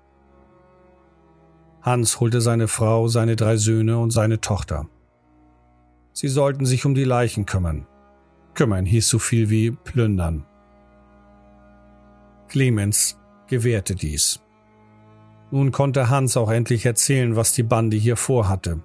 Hans 1.82 2.18
holte 2.18 2.40
seine 2.40 2.66
Frau, 2.66 3.06
seine 3.08 3.36
drei 3.36 3.56
Söhne 3.56 3.98
und 3.98 4.10
seine 4.10 4.40
Tochter. 4.40 4.88
Sie 6.12 6.28
sollten 6.28 6.66
sich 6.66 6.84
um 6.84 6.94
die 6.94 7.04
Leichen 7.04 7.46
kümmern. 7.46 7.86
Kümmern 8.54 8.86
hieß 8.86 9.08
so 9.08 9.18
viel 9.18 9.50
wie 9.50 9.70
plündern. 9.70 10.44
Clemens 12.48 13.18
gewährte 13.48 13.94
dies. 13.94 14.40
Nun 15.50 15.70
konnte 15.70 16.10
Hans 16.10 16.36
auch 16.36 16.50
endlich 16.50 16.86
erzählen, 16.86 17.36
was 17.36 17.52
die 17.52 17.62
Bande 17.62 17.96
hier 17.96 18.16
vorhatte. 18.16 18.80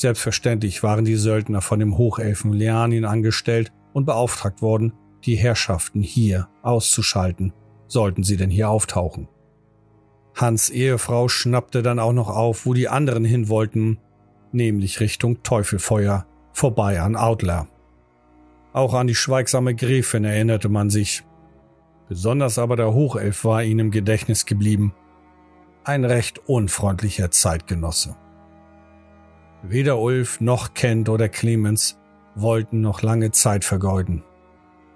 Selbstverständlich 0.00 0.82
waren 0.82 1.04
die 1.04 1.16
Söldner 1.16 1.60
von 1.60 1.78
dem 1.78 1.98
Hochelfen 1.98 2.54
Leanin 2.54 3.04
angestellt 3.04 3.70
und 3.92 4.06
beauftragt 4.06 4.62
worden, 4.62 4.94
die 5.26 5.34
Herrschaften 5.34 6.00
hier 6.00 6.48
auszuschalten, 6.62 7.52
sollten 7.86 8.22
sie 8.22 8.38
denn 8.38 8.48
hier 8.48 8.70
auftauchen. 8.70 9.28
Hans 10.34 10.70
Ehefrau 10.70 11.28
schnappte 11.28 11.82
dann 11.82 11.98
auch 11.98 12.14
noch 12.14 12.30
auf, 12.30 12.64
wo 12.64 12.72
die 12.72 12.88
anderen 12.88 13.26
hin 13.26 13.50
wollten, 13.50 13.98
nämlich 14.52 15.00
Richtung 15.00 15.42
Teufelfeuer, 15.42 16.26
vorbei 16.54 17.02
an 17.02 17.14
Outler. 17.14 17.68
Auch 18.72 18.94
an 18.94 19.06
die 19.06 19.14
schweigsame 19.14 19.74
Gräfin 19.74 20.24
erinnerte 20.24 20.70
man 20.70 20.88
sich, 20.88 21.24
Besonders 22.08 22.58
aber 22.58 22.76
der 22.76 22.94
Hochelf 22.94 23.44
war 23.44 23.62
ihm 23.64 23.78
im 23.78 23.90
Gedächtnis 23.90 24.46
geblieben. 24.46 24.94
Ein 25.84 26.06
recht 26.06 26.38
unfreundlicher 26.48 27.30
Zeitgenosse. 27.30 28.16
Weder 29.62 29.98
Ulf 29.98 30.40
noch 30.40 30.74
Kent 30.74 31.08
oder 31.08 31.28
Clemens 31.28 31.98
wollten 32.34 32.80
noch 32.80 33.02
lange 33.02 33.30
Zeit 33.30 33.64
vergeuden. 33.64 34.22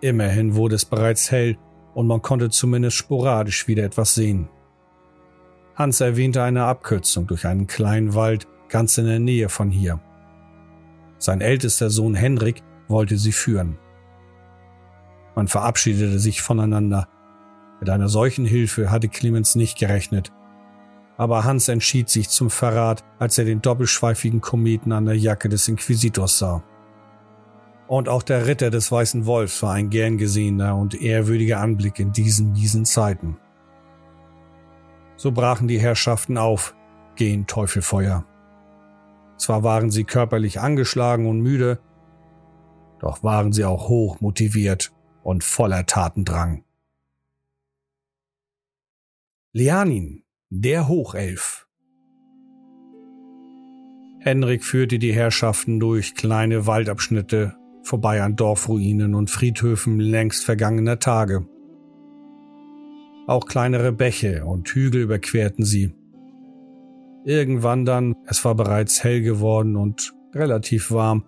Immerhin 0.00 0.54
wurde 0.54 0.74
es 0.74 0.84
bereits 0.84 1.30
hell 1.30 1.58
und 1.94 2.06
man 2.06 2.22
konnte 2.22 2.50
zumindest 2.50 2.96
sporadisch 2.96 3.68
wieder 3.68 3.84
etwas 3.84 4.14
sehen. 4.14 4.48
Hans 5.74 6.00
erwähnte 6.00 6.42
eine 6.42 6.64
Abkürzung 6.64 7.26
durch 7.26 7.46
einen 7.46 7.66
kleinen 7.66 8.14
Wald 8.14 8.46
ganz 8.68 8.96
in 8.96 9.06
der 9.06 9.18
Nähe 9.18 9.48
von 9.48 9.70
hier. 9.70 10.00
Sein 11.18 11.40
ältester 11.40 11.90
Sohn 11.90 12.14
Henrik 12.14 12.62
wollte 12.88 13.18
sie 13.18 13.32
führen. 13.32 13.78
Man 15.34 15.48
verabschiedete 15.48 16.18
sich 16.18 16.42
voneinander. 16.42 17.08
Mit 17.80 17.90
einer 17.90 18.08
solchen 18.08 18.46
Hilfe 18.46 18.90
hatte 18.90 19.08
Clemens 19.08 19.56
nicht 19.56 19.78
gerechnet. 19.78 20.32
Aber 21.16 21.44
Hans 21.44 21.68
entschied 21.68 22.08
sich 22.08 22.28
zum 22.28 22.50
Verrat, 22.50 23.04
als 23.18 23.38
er 23.38 23.44
den 23.44 23.62
doppelschweifigen 23.62 24.40
Kometen 24.40 24.92
an 24.92 25.06
der 25.06 25.16
Jacke 25.16 25.48
des 25.48 25.68
Inquisitors 25.68 26.38
sah. 26.38 26.62
Und 27.86 28.08
auch 28.08 28.22
der 28.22 28.46
Ritter 28.46 28.70
des 28.70 28.90
Weißen 28.90 29.26
Wolfs 29.26 29.62
war 29.62 29.74
ein 29.74 29.90
gern 29.90 30.18
gesehener 30.18 30.76
und 30.76 31.00
ehrwürdiger 31.00 31.60
Anblick 31.60 31.98
in 31.98 32.12
diesen 32.12 32.52
miesen 32.52 32.84
Zeiten. 32.84 33.36
So 35.16 35.30
brachen 35.30 35.68
die 35.68 35.78
Herrschaften 35.78 36.38
auf, 36.38 36.74
gehen 37.14 37.46
Teufelfeuer. 37.46 38.24
Zwar 39.36 39.62
waren 39.62 39.90
sie 39.90 40.04
körperlich 40.04 40.60
angeschlagen 40.60 41.26
und 41.28 41.40
müde, 41.40 41.78
doch 43.00 43.22
waren 43.22 43.52
sie 43.52 43.64
auch 43.64 43.88
hoch 43.88 44.20
motiviert 44.20 44.92
und 45.22 45.44
voller 45.44 45.86
Tatendrang. 45.86 46.64
Lianin, 49.52 50.23
der 50.56 50.86
Hochelf. 50.86 51.66
Henrik 54.20 54.64
führte 54.64 55.00
die 55.00 55.12
Herrschaften 55.12 55.80
durch 55.80 56.14
kleine 56.14 56.64
Waldabschnitte 56.68 57.56
vorbei 57.82 58.22
an 58.22 58.36
Dorfruinen 58.36 59.16
und 59.16 59.30
Friedhöfen 59.30 59.98
längst 59.98 60.44
vergangener 60.44 61.00
Tage. 61.00 61.44
Auch 63.26 63.46
kleinere 63.46 63.90
Bäche 63.90 64.44
und 64.44 64.68
Hügel 64.68 65.02
überquerten 65.02 65.64
sie. 65.64 65.92
Irgendwann 67.24 67.84
dann, 67.84 68.14
es 68.26 68.44
war 68.44 68.54
bereits 68.54 69.02
hell 69.02 69.22
geworden 69.22 69.74
und 69.74 70.14
relativ 70.34 70.92
warm, 70.92 71.24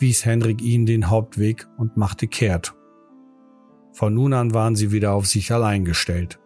wies 0.00 0.24
Henrik 0.24 0.60
ihnen 0.60 0.86
den 0.86 1.08
Hauptweg 1.08 1.68
und 1.78 1.96
machte 1.96 2.26
kehrt. 2.26 2.74
Von 3.92 4.14
nun 4.14 4.32
an 4.32 4.54
waren 4.54 4.74
sie 4.74 4.90
wieder 4.90 5.12
auf 5.12 5.28
sich 5.28 5.52
allein 5.52 5.84
gestellt. 5.84 6.40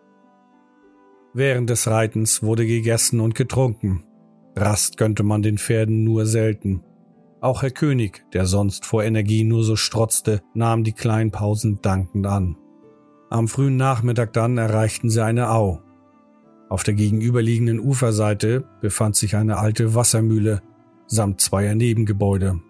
Während 1.35 1.69
des 1.69 1.89
Reitens 1.89 2.43
wurde 2.43 2.65
gegessen 2.65 3.21
und 3.21 3.35
getrunken. 3.35 4.05
Rast 4.55 4.97
gönnte 4.97 5.25
man 5.25 5.43
den 5.43 5.59
Pferden 5.59 6.05
nur 6.05 6.27
selten. 6.27 6.85
Auch 7.41 7.63
Herr 7.63 7.73
König, 7.73 8.25
der 8.33 8.47
sonst 8.47 8.87
vor 8.87 9.03
Energie 9.03 9.43
nur 9.43 9.65
so 9.65 9.75
strotzte, 9.75 10.41
nahm 10.55 10.85
die 10.85 10.93
kleinen 10.93 11.33
Pausen 11.33 11.81
dankend 11.83 12.27
an. 12.27 12.57
Am 13.31 13.49
frühen 13.49 13.77
Nachmittag 13.77 14.33
dann 14.33 14.59
erreichten 14.59 15.11
sie 15.11 15.25
eine 15.25 15.51
Au. 15.51 15.81
Auf 16.69 16.85
der 16.85 16.95
gegenüberliegenden 16.95 17.81
Uferseite 17.81 18.65
befand 18.81 19.17
sich 19.17 19.35
eine 19.37 19.59
alte 19.59 19.95
Wassermühle 19.95 20.63
samt 21.07 21.41
zweier 21.41 21.75
Nebengebäude. 21.75 22.61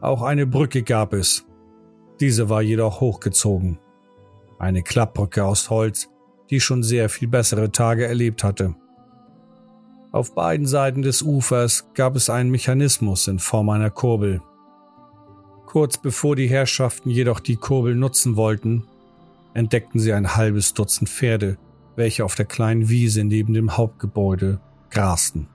Auch 0.00 0.22
eine 0.22 0.46
Brücke 0.46 0.82
gab 0.82 1.12
es. 1.12 1.46
Diese 2.20 2.48
war 2.48 2.62
jedoch 2.62 3.00
hochgezogen. 3.00 3.78
Eine 4.58 4.82
Klappbrücke 4.82 5.44
aus 5.44 5.70
Holz, 5.70 6.08
die 6.50 6.60
schon 6.60 6.82
sehr 6.82 7.08
viel 7.08 7.28
bessere 7.28 7.72
Tage 7.72 8.06
erlebt 8.06 8.44
hatte. 8.44 8.74
Auf 10.10 10.34
beiden 10.34 10.66
Seiten 10.66 11.02
des 11.02 11.22
Ufers 11.22 11.88
gab 11.94 12.16
es 12.16 12.30
einen 12.30 12.50
Mechanismus 12.50 13.28
in 13.28 13.38
Form 13.38 13.68
einer 13.68 13.90
Kurbel. 13.90 14.40
Kurz 15.66 15.98
bevor 15.98 16.34
die 16.34 16.48
Herrschaften 16.48 17.10
jedoch 17.10 17.40
die 17.40 17.56
Kurbel 17.56 17.94
nutzen 17.94 18.36
wollten, 18.36 18.84
entdeckten 19.52 20.00
sie 20.00 20.14
ein 20.14 20.34
halbes 20.34 20.72
Dutzend 20.72 21.10
Pferde, 21.10 21.58
welche 21.94 22.24
auf 22.24 22.34
der 22.34 22.46
kleinen 22.46 22.88
Wiese 22.88 23.24
neben 23.24 23.52
dem 23.52 23.76
Hauptgebäude 23.76 24.60
grasten. 24.90 25.48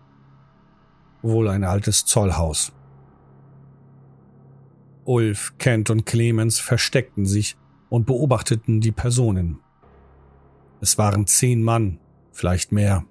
Wohl 1.24 1.48
ein 1.48 1.64
altes 1.64 2.06
Zollhaus. 2.06 2.74
Ulf, 5.06 5.56
Kent 5.58 5.90
und 5.90 6.06
Clemens 6.06 6.60
versteckten 6.60 7.26
sich 7.26 7.58
und 7.90 8.06
beobachteten 8.06 8.82
die 8.82 8.92
Personen. 8.92 9.63
Es 10.84 10.98
waren 10.98 11.26
zehn 11.28 11.64
Mann, 11.64 11.98
vielleicht 12.34 12.74
mehr. 12.74 13.06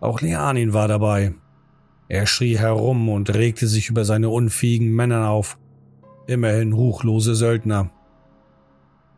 Auch 0.00 0.22
Leanin 0.22 0.72
war 0.72 0.88
dabei. 0.88 1.34
Er 2.08 2.24
schrie 2.24 2.56
herum 2.56 3.10
und 3.10 3.34
regte 3.34 3.66
sich 3.66 3.90
über 3.90 4.06
seine 4.06 4.30
unfähigen 4.30 4.90
Männer 4.90 5.28
auf. 5.28 5.58
Immerhin 6.26 6.72
ruchlose 6.72 7.34
Söldner. 7.34 7.90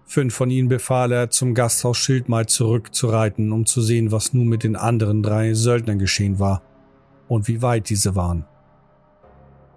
Fünf 0.04 0.34
von 0.34 0.50
ihnen 0.50 0.66
befahl 0.66 1.12
er, 1.12 1.30
zum 1.30 1.54
Gasthaus 1.54 1.98
Schildmaid 1.98 2.50
zurückzureiten, 2.50 3.52
um 3.52 3.66
zu 3.66 3.82
sehen, 3.82 4.10
was 4.10 4.32
nun 4.32 4.48
mit 4.48 4.64
den 4.64 4.74
anderen 4.74 5.22
drei 5.22 5.54
Söldnern 5.54 6.00
geschehen 6.00 6.40
war 6.40 6.62
und 7.28 7.46
wie 7.46 7.62
weit 7.62 7.88
diese 7.88 8.16
waren. 8.16 8.46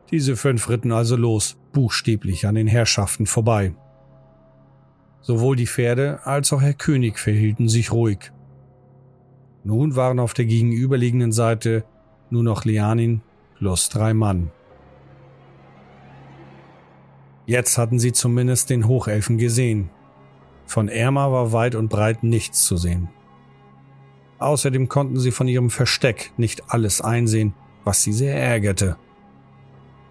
Diese 0.10 0.36
fünf 0.36 0.68
ritten 0.68 0.92
also 0.92 1.16
los, 1.16 1.58
buchstäblich 1.74 2.48
an 2.48 2.56
den 2.56 2.66
Herrschaften 2.66 3.28
vorbei. 3.28 3.76
Sowohl 5.22 5.56
die 5.56 5.68
Pferde 5.68 6.20
als 6.26 6.52
auch 6.52 6.62
Herr 6.62 6.74
König 6.74 7.20
verhielten 7.20 7.70
sich 7.70 7.92
ruhig. 7.92 8.32
Nun 9.64 9.96
waren 9.96 10.20
auf 10.20 10.34
der 10.34 10.46
gegenüberliegenden 10.46 11.32
Seite 11.32 11.84
nur 12.30 12.44
noch 12.44 12.66
Lianin 12.66 13.22
plus 13.58 13.90
drei 13.90 14.14
Mann. 14.14 14.52
Jetzt 17.46 17.78
hatten 17.78 18.00
sie 18.00 18.12
zumindest 18.12 18.70
den 18.70 18.88
Hochelfen 18.88 19.38
gesehen. 19.38 19.90
Von 20.66 20.88
Erma 20.88 21.32
war 21.32 21.52
weit 21.52 21.76
und 21.76 21.90
breit 21.90 22.24
nichts 22.24 22.64
zu 22.64 22.78
sehen. 22.78 23.10
Außerdem 24.40 24.90
konnten 24.90 25.20
sie 25.20 25.32
von 25.32 25.48
ihrem 25.48 25.70
Versteck 25.70 26.32
nicht 26.38 26.72
alles 26.72 27.02
einsehen, 27.02 27.54
was 27.84 28.02
sie 28.02 28.14
sehr 28.14 28.36
ärgerte. 28.42 28.98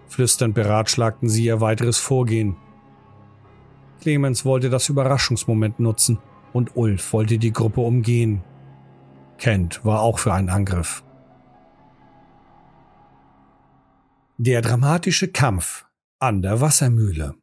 Flüsternd 0.07 0.55
beratschlagten 0.55 1.29
sie 1.29 1.45
ihr 1.45 1.61
weiteres 1.61 1.97
Vorgehen. 1.97 2.55
Clemens 4.01 4.45
wollte 4.45 4.71
das 4.71 4.89
Überraschungsmoment 4.89 5.79
nutzen 5.79 6.17
und 6.53 6.75
Ulf 6.75 7.13
wollte 7.13 7.37
die 7.37 7.53
Gruppe 7.53 7.81
umgehen. 7.81 8.43
Kent 9.37 9.85
war 9.85 10.01
auch 10.01 10.17
für 10.17 10.33
einen 10.33 10.49
Angriff. 10.49 11.03
Der 14.37 14.61
dramatische 14.61 15.27
Kampf 15.27 15.85
an 16.19 16.41
der 16.41 16.61
Wassermühle. 16.61 17.35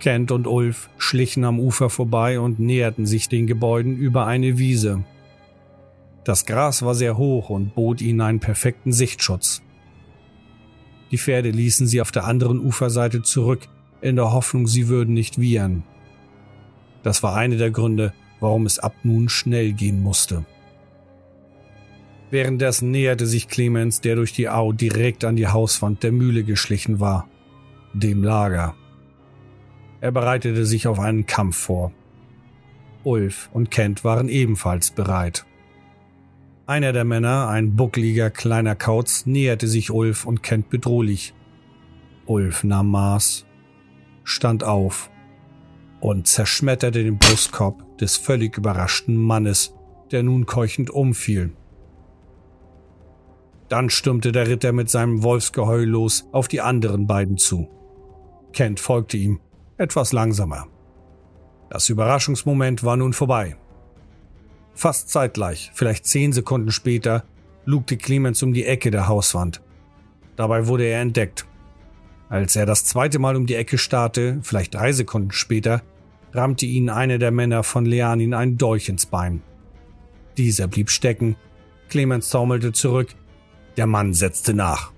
Kent 0.00 0.30
und 0.30 0.46
Ulf 0.46 0.90
schlichen 0.98 1.44
am 1.44 1.58
Ufer 1.58 1.88
vorbei 1.88 2.38
und 2.38 2.60
näherten 2.60 3.06
sich 3.06 3.28
den 3.28 3.46
Gebäuden 3.46 3.96
über 3.96 4.26
eine 4.26 4.58
Wiese. 4.58 5.02
Das 6.28 6.44
Gras 6.44 6.82
war 6.82 6.94
sehr 6.94 7.16
hoch 7.16 7.48
und 7.48 7.74
bot 7.74 8.02
ihnen 8.02 8.20
einen 8.20 8.38
perfekten 8.38 8.92
Sichtschutz. 8.92 9.62
Die 11.10 11.16
Pferde 11.16 11.48
ließen 11.48 11.86
sie 11.86 12.02
auf 12.02 12.12
der 12.12 12.26
anderen 12.26 12.60
Uferseite 12.60 13.22
zurück, 13.22 13.66
in 14.02 14.14
der 14.14 14.30
Hoffnung, 14.30 14.66
sie 14.66 14.88
würden 14.88 15.14
nicht 15.14 15.40
wiehern. 15.40 15.84
Das 17.02 17.22
war 17.22 17.34
einer 17.34 17.56
der 17.56 17.70
Gründe, 17.70 18.12
warum 18.40 18.66
es 18.66 18.78
ab 18.78 18.94
nun 19.04 19.30
schnell 19.30 19.72
gehen 19.72 20.02
musste. 20.02 20.44
Währenddessen 22.30 22.90
näherte 22.90 23.26
sich 23.26 23.48
Clemens, 23.48 24.02
der 24.02 24.16
durch 24.16 24.34
die 24.34 24.50
Au 24.50 24.72
direkt 24.72 25.24
an 25.24 25.34
die 25.34 25.48
Hauswand 25.48 26.02
der 26.02 26.12
Mühle 26.12 26.44
geschlichen 26.44 27.00
war, 27.00 27.26
dem 27.94 28.22
Lager. 28.22 28.74
Er 30.02 30.12
bereitete 30.12 30.66
sich 30.66 30.88
auf 30.88 31.00
einen 31.00 31.24
Kampf 31.24 31.56
vor. 31.56 31.90
Ulf 33.02 33.48
und 33.54 33.70
Kent 33.70 34.04
waren 34.04 34.28
ebenfalls 34.28 34.90
bereit. 34.90 35.46
Einer 36.68 36.92
der 36.92 37.06
Männer, 37.06 37.48
ein 37.48 37.76
buckliger 37.76 38.28
kleiner 38.28 38.74
Kauz, 38.74 39.24
näherte 39.24 39.66
sich 39.66 39.90
Ulf 39.90 40.26
und 40.26 40.42
Kent 40.42 40.68
bedrohlich. 40.68 41.32
Ulf 42.26 42.62
nahm 42.62 42.90
Maß, 42.90 43.46
stand 44.22 44.64
auf 44.64 45.10
und 46.00 46.26
zerschmetterte 46.26 47.02
den 47.02 47.16
Brustkorb 47.16 47.96
des 47.96 48.18
völlig 48.18 48.58
überraschten 48.58 49.16
Mannes, 49.16 49.72
der 50.10 50.22
nun 50.22 50.44
keuchend 50.44 50.90
umfiel. 50.90 51.54
Dann 53.70 53.88
stürmte 53.88 54.30
der 54.30 54.48
Ritter 54.48 54.72
mit 54.72 54.90
seinem 54.90 55.22
Wolfsgeheul 55.22 55.86
los 55.86 56.28
auf 56.32 56.48
die 56.48 56.60
anderen 56.60 57.06
beiden 57.06 57.38
zu. 57.38 57.66
Kent 58.52 58.78
folgte 58.78 59.16
ihm 59.16 59.40
etwas 59.78 60.12
langsamer. 60.12 60.66
Das 61.70 61.88
Überraschungsmoment 61.88 62.84
war 62.84 62.98
nun 62.98 63.14
vorbei. 63.14 63.56
Fast 64.78 65.08
zeitgleich, 65.08 65.72
vielleicht 65.74 66.06
zehn 66.06 66.32
Sekunden 66.32 66.70
später, 66.70 67.24
lugte 67.64 67.96
Clemens 67.96 68.44
um 68.44 68.52
die 68.52 68.64
Ecke 68.64 68.92
der 68.92 69.08
Hauswand. 69.08 69.60
Dabei 70.36 70.68
wurde 70.68 70.84
er 70.84 71.00
entdeckt. 71.00 71.46
Als 72.28 72.54
er 72.54 72.64
das 72.64 72.84
zweite 72.84 73.18
Mal 73.18 73.34
um 73.34 73.46
die 73.46 73.56
Ecke 73.56 73.76
starrte, 73.76 74.38
vielleicht 74.42 74.74
drei 74.74 74.92
Sekunden 74.92 75.32
später, 75.32 75.82
rammte 76.32 76.64
ihn 76.64 76.90
einer 76.90 77.18
der 77.18 77.32
Männer 77.32 77.64
von 77.64 77.86
Leanin 77.86 78.34
ein 78.34 78.56
Dolch 78.56 78.88
ins 78.88 79.06
Bein. 79.06 79.42
Dieser 80.36 80.68
blieb 80.68 80.90
stecken. 80.90 81.34
Clemens 81.88 82.30
taumelte 82.30 82.70
zurück. 82.70 83.08
Der 83.76 83.88
Mann 83.88 84.14
setzte 84.14 84.54
nach. 84.54 84.92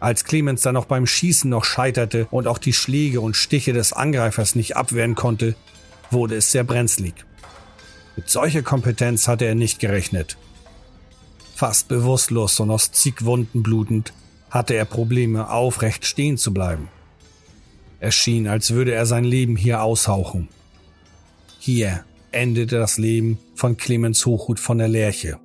Als 0.00 0.24
Clemens 0.24 0.62
dann 0.62 0.72
noch 0.72 0.86
beim 0.86 1.06
Schießen 1.06 1.50
noch 1.50 1.66
scheiterte 1.66 2.28
und 2.30 2.46
auch 2.46 2.56
die 2.56 2.72
Schläge 2.72 3.20
und 3.20 3.36
Stiche 3.36 3.74
des 3.74 3.92
Angreifers 3.92 4.54
nicht 4.54 4.74
abwehren 4.74 5.14
konnte, 5.14 5.54
wurde 6.10 6.36
es 6.36 6.50
sehr 6.50 6.64
brenzlig. 6.64 7.26
Mit 8.16 8.30
solcher 8.30 8.62
Kompetenz 8.62 9.28
hatte 9.28 9.44
er 9.44 9.54
nicht 9.54 9.80
gerechnet. 9.80 10.36
Fast 11.54 11.88
bewusstlos 11.88 12.58
und 12.60 12.70
aus 12.70 12.92
zig 12.92 13.24
Wunden 13.24 13.62
blutend, 13.62 14.12
hatte 14.50 14.74
er 14.74 14.84
Probleme, 14.84 15.50
aufrecht 15.50 16.06
stehen 16.06 16.38
zu 16.38 16.54
bleiben. 16.54 16.88
Es 17.98 18.14
schien, 18.14 18.46
als 18.46 18.70
würde 18.70 18.92
er 18.92 19.06
sein 19.06 19.24
Leben 19.24 19.56
hier 19.56 19.82
aushauchen. 19.82 20.48
Hier 21.58 22.04
endete 22.30 22.76
das 22.78 22.98
Leben 22.98 23.38
von 23.54 23.76
Clemens 23.76 24.26
Hochhut 24.26 24.60
von 24.60 24.78
der 24.78 24.88
Lerche. 24.88 25.38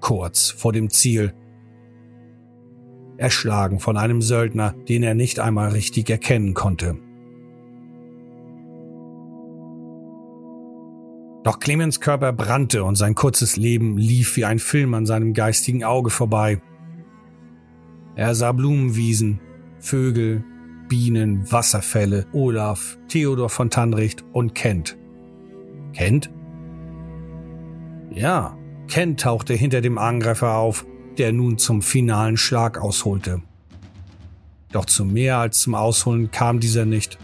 Kurz 0.00 0.50
vor 0.50 0.72
dem 0.72 0.88
Ziel. 0.88 1.34
Erschlagen 3.16 3.80
von 3.80 3.96
einem 3.96 4.22
Söldner, 4.22 4.74
den 4.88 5.02
er 5.02 5.14
nicht 5.14 5.40
einmal 5.40 5.70
richtig 5.70 6.08
erkennen 6.08 6.54
konnte. 6.54 6.96
Doch 11.44 11.60
Clemens 11.60 12.00
Körper 12.00 12.32
brannte 12.32 12.84
und 12.84 12.96
sein 12.96 13.14
kurzes 13.14 13.56
Leben 13.56 13.96
lief 13.96 14.36
wie 14.36 14.44
ein 14.44 14.58
Film 14.58 14.94
an 14.94 15.06
seinem 15.06 15.34
geistigen 15.34 15.84
Auge 15.84 16.10
vorbei. 16.10 16.60
Er 18.16 18.34
sah 18.34 18.52
Blumenwiesen, 18.52 19.40
Vögel, 19.78 20.44
Bienen, 20.88 21.50
Wasserfälle, 21.50 22.26
Olaf, 22.32 22.98
Theodor 23.08 23.48
von 23.48 23.70
Tannricht 23.70 24.24
und 24.32 24.54
Kent. 24.54 24.96
Kent? 25.92 26.30
Ja, 28.10 28.56
Kent 28.88 29.20
tauchte 29.20 29.54
hinter 29.54 29.80
dem 29.80 29.98
Angreifer 29.98 30.54
auf, 30.54 30.86
der 31.18 31.32
nun 31.32 31.58
zum 31.58 31.82
finalen 31.82 32.36
Schlag 32.36 32.78
ausholte. 32.78 33.42
Doch 34.72 34.86
zu 34.86 35.04
mehr 35.04 35.38
als 35.38 35.60
zum 35.60 35.74
Ausholen 35.74 36.30
kam 36.30 36.60
dieser 36.60 36.84
nicht, 36.84 37.18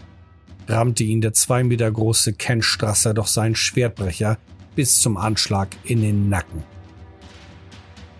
rammte 0.67 1.03
ihn 1.03 1.21
der 1.21 1.33
zwei 1.33 1.63
Meter 1.63 1.91
große 1.91 2.33
Ken 2.33 2.61
Strasser 2.61 3.13
doch 3.13 3.27
seinen 3.27 3.55
Schwertbrecher 3.55 4.37
bis 4.75 4.99
zum 4.99 5.17
Anschlag 5.17 5.75
in 5.83 6.01
den 6.01 6.29
Nacken. 6.29 6.63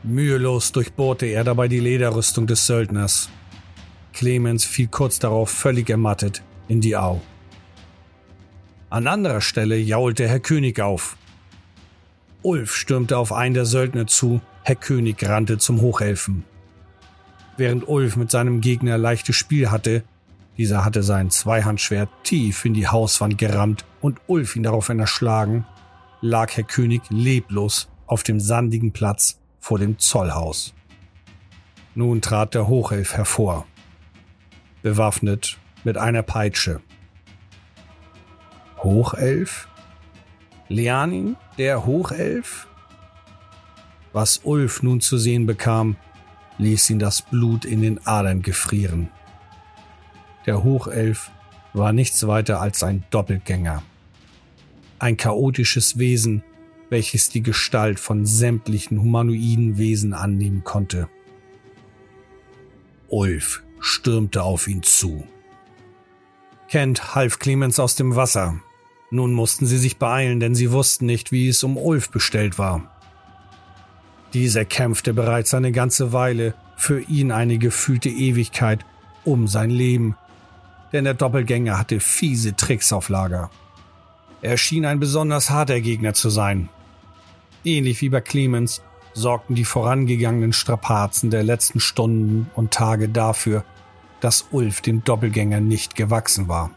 Mühelos 0.04 0.72
durchbohrte 0.72 1.26
er 1.26 1.44
dabei 1.44 1.68
die 1.68 1.80
Lederrüstung 1.80 2.48
des 2.48 2.68
Söldners. 2.68 3.30
Clemens 4.14 4.64
fiel 4.64 4.88
kurz 4.88 5.20
darauf 5.20 5.50
völlig 5.50 5.90
ermattet 5.90 6.44
in 6.68 6.80
die 6.80 6.96
Au. 6.96 7.22
An 8.90 9.08
anderer 9.08 9.42
Stelle 9.42 9.78
jaulte 9.78 10.28
Herr 10.28 10.40
König 10.40 10.80
auf. 10.80 11.18
Ulf 12.44 12.76
stürmte 12.76 13.18
auf 13.18 13.34
einen 13.34 13.56
der 13.56 13.66
Söldner 13.66 14.06
zu, 14.06 14.42
Herr 14.64 14.76
König 14.76 15.28
rannte 15.28 15.58
zum 15.58 15.82
Hochelfen. 15.82 16.44
Während 17.58 17.88
Ulf 17.88 18.16
mit 18.16 18.30
seinem 18.30 18.62
Gegner 18.62 18.98
leichtes 18.98 19.36
Spiel 19.36 19.72
hatte, 19.72 20.04
dieser 20.58 20.86
hatte 20.86 21.04
sein 21.04 21.30
Zweihandschwert 21.30 22.10
tief 22.24 22.66
in 22.66 22.74
die 22.74 22.88
Hauswand 22.88 23.38
gerammt 23.38 23.86
und 24.02 24.20
Ulf 24.28 24.56
ihn 24.56 24.64
daraufhin 24.64 25.00
erschlagen, 25.00 25.66
lag 26.22 26.56
Herr 26.56 26.64
König 26.64 27.02
leblos 27.10 27.90
auf 28.08 28.24
dem 28.24 28.40
sandigen 28.40 28.92
Platz 28.92 29.40
vor 29.60 29.80
dem 29.80 30.00
Zollhaus. 30.00 30.74
Nun 31.94 32.22
trat 32.22 32.54
der 32.54 32.68
Hochelf 32.68 33.14
hervor, 33.16 33.66
bewaffnet 34.82 35.58
mit 35.84 35.98
einer 35.98 36.24
Peitsche. 36.24 36.82
Hochelf? 38.78 39.68
Leanin, 40.68 41.36
der 41.58 41.86
Hochelf? 41.86 42.68
Was 44.14 44.40
Ulf 44.44 44.84
nun 44.84 45.02
zu 45.02 45.18
sehen 45.18 45.46
bekam, 45.46 45.98
ließ 46.58 46.90
ihn 46.90 47.00
das 47.00 47.22
Blut 47.22 47.66
in 47.66 47.82
den 47.82 48.06
Adern 48.06 48.42
gefrieren. 48.42 49.10
Der 50.46 50.64
Hochelf 50.64 51.32
war 51.74 51.92
nichts 51.92 52.26
weiter 52.28 52.62
als 52.62 52.84
ein 52.84 53.04
Doppelgänger. 53.10 53.84
Ein 55.00 55.18
chaotisches 55.18 55.98
Wesen, 55.98 56.44
welches 56.90 57.30
die 57.30 57.42
Gestalt 57.42 58.00
von 58.00 58.26
sämtlichen 58.26 59.02
humanoiden 59.02 59.78
Wesen 59.78 60.14
annehmen 60.14 60.64
konnte. 60.64 61.10
Ulf 63.08 63.64
stürmte 63.80 64.44
auf 64.44 64.68
ihn 64.68 64.84
zu. 64.84 65.26
Kent 66.70 67.16
half 67.16 67.40
Clemens 67.40 67.80
aus 67.80 67.96
dem 67.96 68.16
Wasser. 68.16 68.60
Nun 69.12 69.34
mussten 69.34 69.66
sie 69.66 69.78
sich 69.78 69.98
beeilen, 69.98 70.40
denn 70.40 70.56
sie 70.56 70.72
wussten 70.72 71.06
nicht, 71.06 71.32
wie 71.32 71.48
es 71.48 71.64
um 71.64 71.78
Ulf 71.78 72.10
bestellt 72.10 72.58
war. 72.58 72.92
Dieser 74.34 74.66
kämpfte 74.66 75.14
bereits 75.14 75.54
eine 75.54 75.72
ganze 75.72 76.12
Weile, 76.12 76.56
für 76.78 77.00
ihn 77.00 77.32
eine 77.32 77.58
gefühlte 77.58 78.10
Ewigkeit, 78.10 78.86
um 79.24 79.48
sein 79.48 79.70
Leben, 79.70 80.16
denn 80.96 81.04
der 81.04 81.14
Doppelgänger 81.14 81.78
hatte 81.78 82.00
fiese 82.00 82.56
Tricks 82.56 82.94
auf 82.94 83.10
Lager. 83.10 83.52
Er 84.42 84.56
schien 84.56 84.86
ein 84.86 84.98
besonders 84.98 85.50
harter 85.50 85.82
Gegner 85.82 86.14
zu 86.14 86.30
sein. 86.30 86.70
Ähnlich 87.66 88.00
wie 88.00 88.08
bei 88.08 88.22
Clemens 88.22 88.82
sorgten 89.14 89.56
die 89.56 89.66
vorangegangenen 89.66 90.54
Strapazen 90.54 91.32
der 91.32 91.44
letzten 91.44 91.82
Stunden 91.82 92.50
und 92.56 92.72
Tage 92.72 93.10
dafür, 93.10 93.66
dass 94.22 94.48
Ulf 94.52 94.80
dem 94.80 95.04
Doppelgänger 95.04 95.60
nicht 95.60 95.98
gewachsen 95.98 96.48
war. 96.48 96.72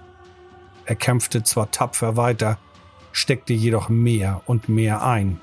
Er 0.85 0.97
kämpfte 0.97 1.45
zwar 1.45 1.71
tapfer 1.71 2.17
weiter, 2.17 2.59
steckte 3.13 3.53
jedoch 3.53 3.89
mehr 3.89 4.43
und 4.47 4.69
mehr 4.69 5.05
ein. 5.05 5.41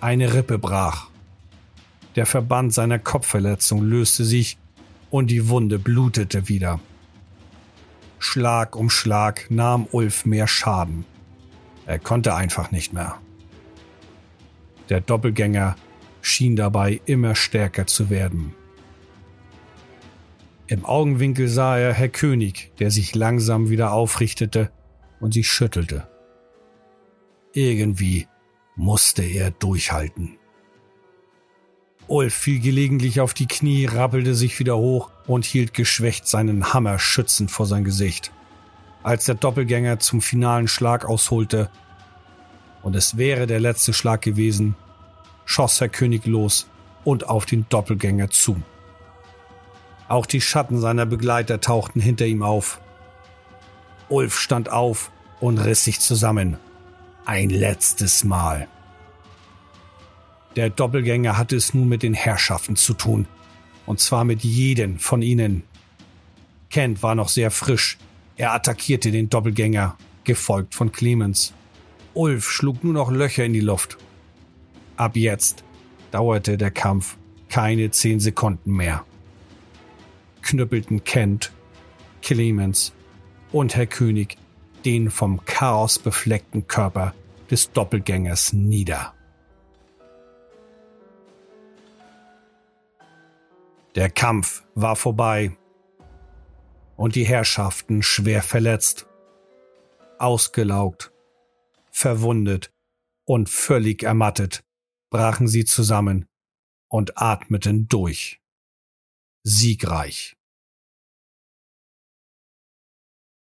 Eine 0.00 0.32
Rippe 0.32 0.58
brach. 0.58 1.08
Der 2.16 2.24
Verband 2.24 2.72
seiner 2.72 2.98
Kopfverletzung 2.98 3.82
löste 3.82 4.24
sich 4.24 4.56
und 5.10 5.26
die 5.30 5.50
Wunde 5.50 5.78
blutete 5.78 6.48
wieder. 6.48 6.80
Schlag 8.22 8.76
um 8.76 8.90
Schlag 8.90 9.50
nahm 9.50 9.88
Ulf 9.90 10.26
mehr 10.26 10.46
Schaden. 10.46 11.06
Er 11.86 11.98
konnte 11.98 12.34
einfach 12.34 12.70
nicht 12.70 12.92
mehr. 12.92 13.18
Der 14.90 15.00
Doppelgänger 15.00 15.74
schien 16.20 16.54
dabei 16.54 17.00
immer 17.06 17.34
stärker 17.34 17.86
zu 17.86 18.10
werden. 18.10 18.54
Im 20.66 20.84
Augenwinkel 20.84 21.48
sah 21.48 21.78
er 21.78 21.94
Herr 21.94 22.10
König, 22.10 22.72
der 22.78 22.90
sich 22.90 23.14
langsam 23.14 23.70
wieder 23.70 23.92
aufrichtete 23.92 24.70
und 25.18 25.32
sich 25.32 25.50
schüttelte. 25.50 26.06
Irgendwie 27.54 28.28
musste 28.76 29.22
er 29.22 29.50
durchhalten. 29.50 30.39
Ulf 32.10 32.34
fiel 32.34 32.58
gelegentlich 32.58 33.20
auf 33.20 33.34
die 33.34 33.46
Knie, 33.46 33.86
rappelte 33.86 34.34
sich 34.34 34.58
wieder 34.58 34.76
hoch 34.76 35.10
und 35.28 35.44
hielt 35.44 35.74
geschwächt 35.74 36.26
seinen 36.26 36.74
Hammer 36.74 36.98
schützend 36.98 37.52
vor 37.52 37.66
sein 37.66 37.84
Gesicht. 37.84 38.32
Als 39.04 39.26
der 39.26 39.36
Doppelgänger 39.36 40.00
zum 40.00 40.20
finalen 40.20 40.66
Schlag 40.66 41.04
ausholte, 41.04 41.70
und 42.82 42.96
es 42.96 43.16
wäre 43.16 43.46
der 43.46 43.60
letzte 43.60 43.92
Schlag 43.92 44.22
gewesen, 44.22 44.74
schoss 45.44 45.80
Herr 45.80 45.88
König 45.88 46.26
los 46.26 46.66
und 47.04 47.28
auf 47.28 47.46
den 47.46 47.66
Doppelgänger 47.68 48.28
zu. 48.28 48.60
Auch 50.08 50.26
die 50.26 50.40
Schatten 50.40 50.80
seiner 50.80 51.06
Begleiter 51.06 51.60
tauchten 51.60 52.00
hinter 52.00 52.26
ihm 52.26 52.42
auf. 52.42 52.80
Ulf 54.08 54.36
stand 54.36 54.72
auf 54.72 55.12
und 55.38 55.58
riss 55.58 55.84
sich 55.84 56.00
zusammen. 56.00 56.56
Ein 57.24 57.50
letztes 57.50 58.24
Mal. 58.24 58.66
Der 60.56 60.70
Doppelgänger 60.70 61.38
hatte 61.38 61.56
es 61.56 61.74
nun 61.74 61.88
mit 61.88 62.02
den 62.02 62.14
Herrschaften 62.14 62.76
zu 62.76 62.94
tun. 62.94 63.26
Und 63.86 64.00
zwar 64.00 64.24
mit 64.24 64.42
jedem 64.42 64.98
von 64.98 65.22
ihnen. 65.22 65.62
Kent 66.70 67.02
war 67.02 67.14
noch 67.14 67.28
sehr 67.28 67.50
frisch. 67.50 67.98
Er 68.36 68.52
attackierte 68.52 69.10
den 69.10 69.28
Doppelgänger, 69.28 69.96
gefolgt 70.24 70.74
von 70.74 70.92
Clemens. 70.92 71.52
Ulf 72.14 72.50
schlug 72.50 72.84
nur 72.84 72.92
noch 72.92 73.10
Löcher 73.10 73.44
in 73.44 73.52
die 73.52 73.60
Luft. 73.60 73.98
Ab 74.96 75.16
jetzt 75.16 75.64
dauerte 76.10 76.58
der 76.58 76.70
Kampf 76.70 77.16
keine 77.48 77.90
zehn 77.90 78.20
Sekunden 78.20 78.72
mehr. 78.72 79.04
Knüppelten 80.42 81.04
Kent, 81.04 81.52
Clemens 82.22 82.92
und 83.52 83.76
Herr 83.76 83.86
König 83.86 84.36
den 84.84 85.10
vom 85.10 85.44
Chaos 85.44 85.98
befleckten 85.98 86.66
Körper 86.66 87.14
des 87.50 87.72
Doppelgängers 87.72 88.52
nieder. 88.52 89.14
Der 93.94 94.10
Kampf 94.10 94.64
war 94.74 94.94
vorbei 94.96 95.56
und 96.96 97.16
die 97.16 97.24
Herrschaften 97.24 98.02
schwer 98.02 98.42
verletzt, 98.42 99.06
ausgelaugt, 100.18 101.12
verwundet 101.90 102.72
und 103.24 103.48
völlig 103.48 104.02
ermattet 104.02 104.64
brachen 105.10 105.48
sie 105.48 105.64
zusammen 105.64 106.28
und 106.88 107.18
atmeten 107.18 107.88
durch. 107.88 108.40
Siegreich. 109.42 110.36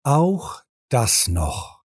Auch 0.03 0.63
das 0.89 1.27
noch. 1.27 1.83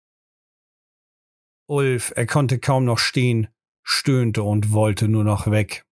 Ulf, 1.68 2.12
er 2.14 2.26
konnte 2.26 2.60
kaum 2.60 2.84
noch 2.84 2.98
stehen, 2.98 3.48
stöhnte 3.82 4.42
und 4.42 4.72
wollte 4.72 5.08
nur 5.08 5.24
noch 5.24 5.50
weg. 5.50 5.84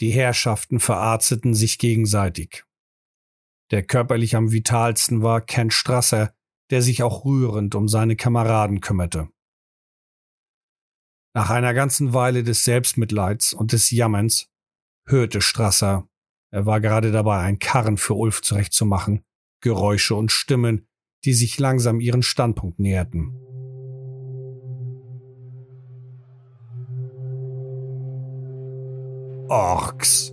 Die 0.00 0.10
Herrschaften 0.10 0.80
verarzteten 0.80 1.54
sich 1.54 1.78
gegenseitig. 1.78 2.64
Der 3.70 3.82
körperlich 3.82 4.36
am 4.36 4.52
vitalsten 4.52 5.22
war 5.22 5.40
Ken 5.40 5.70
Strasser, 5.70 6.34
der 6.70 6.82
sich 6.82 7.02
auch 7.02 7.24
rührend 7.24 7.74
um 7.74 7.88
seine 7.88 8.16
Kameraden 8.16 8.80
kümmerte. 8.80 9.28
Nach 11.34 11.50
einer 11.50 11.74
ganzen 11.74 12.12
Weile 12.12 12.44
des 12.44 12.64
Selbstmitleids 12.64 13.52
und 13.52 13.72
des 13.72 13.90
Jammerns 13.90 14.50
hörte 15.06 15.40
Strasser, 15.40 16.08
er 16.50 16.66
war 16.66 16.80
gerade 16.80 17.10
dabei, 17.10 17.40
einen 17.40 17.58
Karren 17.58 17.96
für 17.96 18.14
Ulf 18.14 18.42
zurechtzumachen, 18.42 19.24
Geräusche 19.60 20.14
und 20.14 20.30
Stimmen, 20.30 20.86
die 21.24 21.34
sich 21.34 21.58
langsam 21.58 21.98
ihren 21.98 22.22
Standpunkt 22.22 22.78
näherten. 22.78 23.43
Orks. 29.48 30.32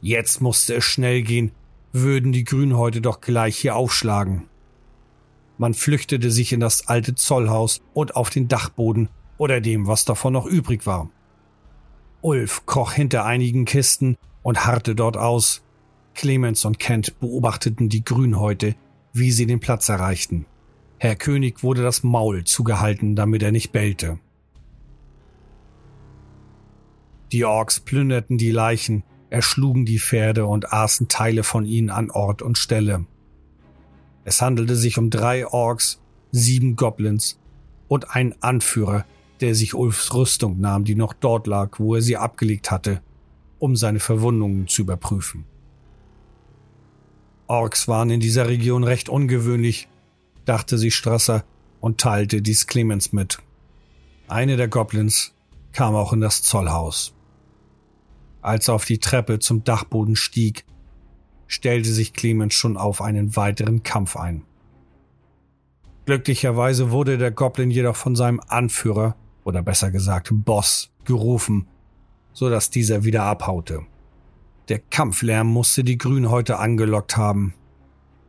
Jetzt 0.00 0.40
musste 0.40 0.74
es 0.74 0.84
schnell 0.84 1.22
gehen, 1.22 1.52
würden 1.92 2.32
die 2.32 2.42
Grünhäute 2.42 3.00
doch 3.00 3.20
gleich 3.20 3.56
hier 3.56 3.76
aufschlagen. 3.76 4.48
Man 5.58 5.72
flüchtete 5.72 6.32
sich 6.32 6.52
in 6.52 6.58
das 6.58 6.88
alte 6.88 7.14
Zollhaus 7.14 7.80
und 7.94 8.16
auf 8.16 8.30
den 8.30 8.48
Dachboden 8.48 9.10
oder 9.38 9.60
dem, 9.60 9.86
was 9.86 10.04
davon 10.04 10.32
noch 10.32 10.46
übrig 10.46 10.86
war. 10.86 11.08
Ulf 12.20 12.66
kroch 12.66 12.92
hinter 12.92 13.24
einigen 13.24 13.64
Kisten 13.64 14.16
und 14.42 14.66
harrte 14.66 14.96
dort 14.96 15.16
aus. 15.16 15.62
Clemens 16.14 16.64
und 16.64 16.80
Kent 16.80 17.20
beobachteten 17.20 17.88
die 17.88 18.04
Grünhäute, 18.04 18.74
wie 19.12 19.30
sie 19.30 19.46
den 19.46 19.60
Platz 19.60 19.88
erreichten. 19.88 20.46
Herr 20.98 21.14
König 21.14 21.62
wurde 21.62 21.82
das 21.82 22.02
Maul 22.02 22.42
zugehalten, 22.42 23.14
damit 23.14 23.42
er 23.42 23.52
nicht 23.52 23.70
bellte. 23.70 24.18
Die 27.32 27.46
Orks 27.46 27.80
plünderten 27.80 28.36
die 28.36 28.50
Leichen, 28.50 29.04
erschlugen 29.30 29.86
die 29.86 29.98
Pferde 29.98 30.44
und 30.44 30.74
aßen 30.74 31.08
Teile 31.08 31.44
von 31.44 31.64
ihnen 31.64 31.88
an 31.88 32.10
Ort 32.10 32.42
und 32.42 32.58
Stelle. 32.58 33.06
Es 34.24 34.42
handelte 34.42 34.76
sich 34.76 34.98
um 34.98 35.08
drei 35.08 35.46
Orks, 35.46 36.02
sieben 36.30 36.76
Goblins 36.76 37.40
und 37.88 38.10
einen 38.10 38.34
Anführer, 38.42 39.06
der 39.40 39.54
sich 39.54 39.72
Ulfs 39.74 40.12
Rüstung 40.12 40.60
nahm, 40.60 40.84
die 40.84 40.94
noch 40.94 41.14
dort 41.14 41.46
lag, 41.46 41.80
wo 41.80 41.94
er 41.94 42.02
sie 42.02 42.18
abgelegt 42.18 42.70
hatte, 42.70 43.00
um 43.58 43.76
seine 43.76 43.98
Verwundungen 43.98 44.68
zu 44.68 44.82
überprüfen. 44.82 45.46
Orks 47.46 47.88
waren 47.88 48.10
in 48.10 48.20
dieser 48.20 48.46
Region 48.46 48.84
recht 48.84 49.08
ungewöhnlich, 49.08 49.88
dachte 50.44 50.76
sich 50.76 50.94
Strasser 50.94 51.44
und 51.80 51.98
teilte 51.98 52.42
dies 52.42 52.66
Clemens 52.66 53.14
mit. 53.14 53.38
Eine 54.28 54.58
der 54.58 54.68
Goblins 54.68 55.32
kam 55.72 55.94
auch 55.94 56.12
in 56.12 56.20
das 56.20 56.42
Zollhaus. 56.42 57.14
Als 58.42 58.68
er 58.68 58.74
auf 58.74 58.84
die 58.84 58.98
Treppe 58.98 59.38
zum 59.38 59.64
Dachboden 59.64 60.16
stieg, 60.16 60.64
stellte 61.46 61.90
sich 61.90 62.12
Clemens 62.12 62.54
schon 62.54 62.76
auf 62.76 63.00
einen 63.00 63.36
weiteren 63.36 63.82
Kampf 63.82 64.16
ein. 64.16 64.42
Glücklicherweise 66.06 66.90
wurde 66.90 67.16
der 67.16 67.30
Goblin 67.30 67.70
jedoch 67.70 67.94
von 67.94 68.16
seinem 68.16 68.40
Anführer, 68.48 69.16
oder 69.44 69.62
besser 69.62 69.90
gesagt 69.90 70.28
Boss, 70.32 70.90
gerufen, 71.04 71.68
so 72.32 72.50
dass 72.50 72.70
dieser 72.70 73.04
wieder 73.04 73.22
abhaute. 73.22 73.82
Der 74.68 74.80
Kampflärm 74.80 75.46
musste 75.46 75.84
die 75.84 75.98
Grünhäute 75.98 76.58
angelockt 76.58 77.16
haben. 77.16 77.54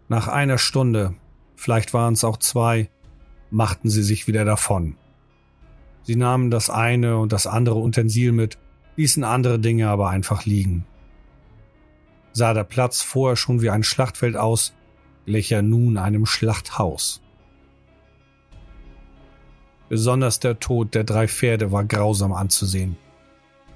Nach 0.10 0.28
einer 0.28 0.58
Stunde, 0.58 1.15
vielleicht 1.56 1.93
waren 1.93 2.13
es 2.13 2.23
auch 2.23 2.38
zwei, 2.38 2.89
machten 3.49 3.89
sie 3.89 4.04
sich 4.04 4.28
wieder 4.28 4.45
davon. 4.45 4.97
Sie 6.04 6.15
nahmen 6.15 6.52
das 6.52 6.69
eine 6.69 7.17
und 7.17 7.32
das 7.32 7.47
andere 7.47 7.80
Utensil 7.80 8.32
mit, 8.32 8.58
ließen 8.95 9.23
andere 9.23 9.60
Dinge 9.60 9.89
aber 9.89 10.10
einfach 10.10 10.45
liegen. 10.45 10.86
Sah 12.32 12.53
der 12.53 12.63
Platz 12.63 13.01
vorher 13.01 13.36
schon 13.36 13.62
wie 13.62 13.69
ein 13.69 13.84
Schlachtfeld 13.84 14.36
aus, 14.36 14.73
glich 15.25 15.51
er 15.51 15.62
nun 15.62 15.97
einem 15.97 16.25
Schlachthaus. 16.25 17.21
Besonders 19.89 20.39
der 20.39 20.60
Tod 20.60 20.95
der 20.95 21.03
drei 21.03 21.27
Pferde 21.27 21.71
war 21.71 21.84
grausam 21.84 22.34
anzusehen. 22.34 22.97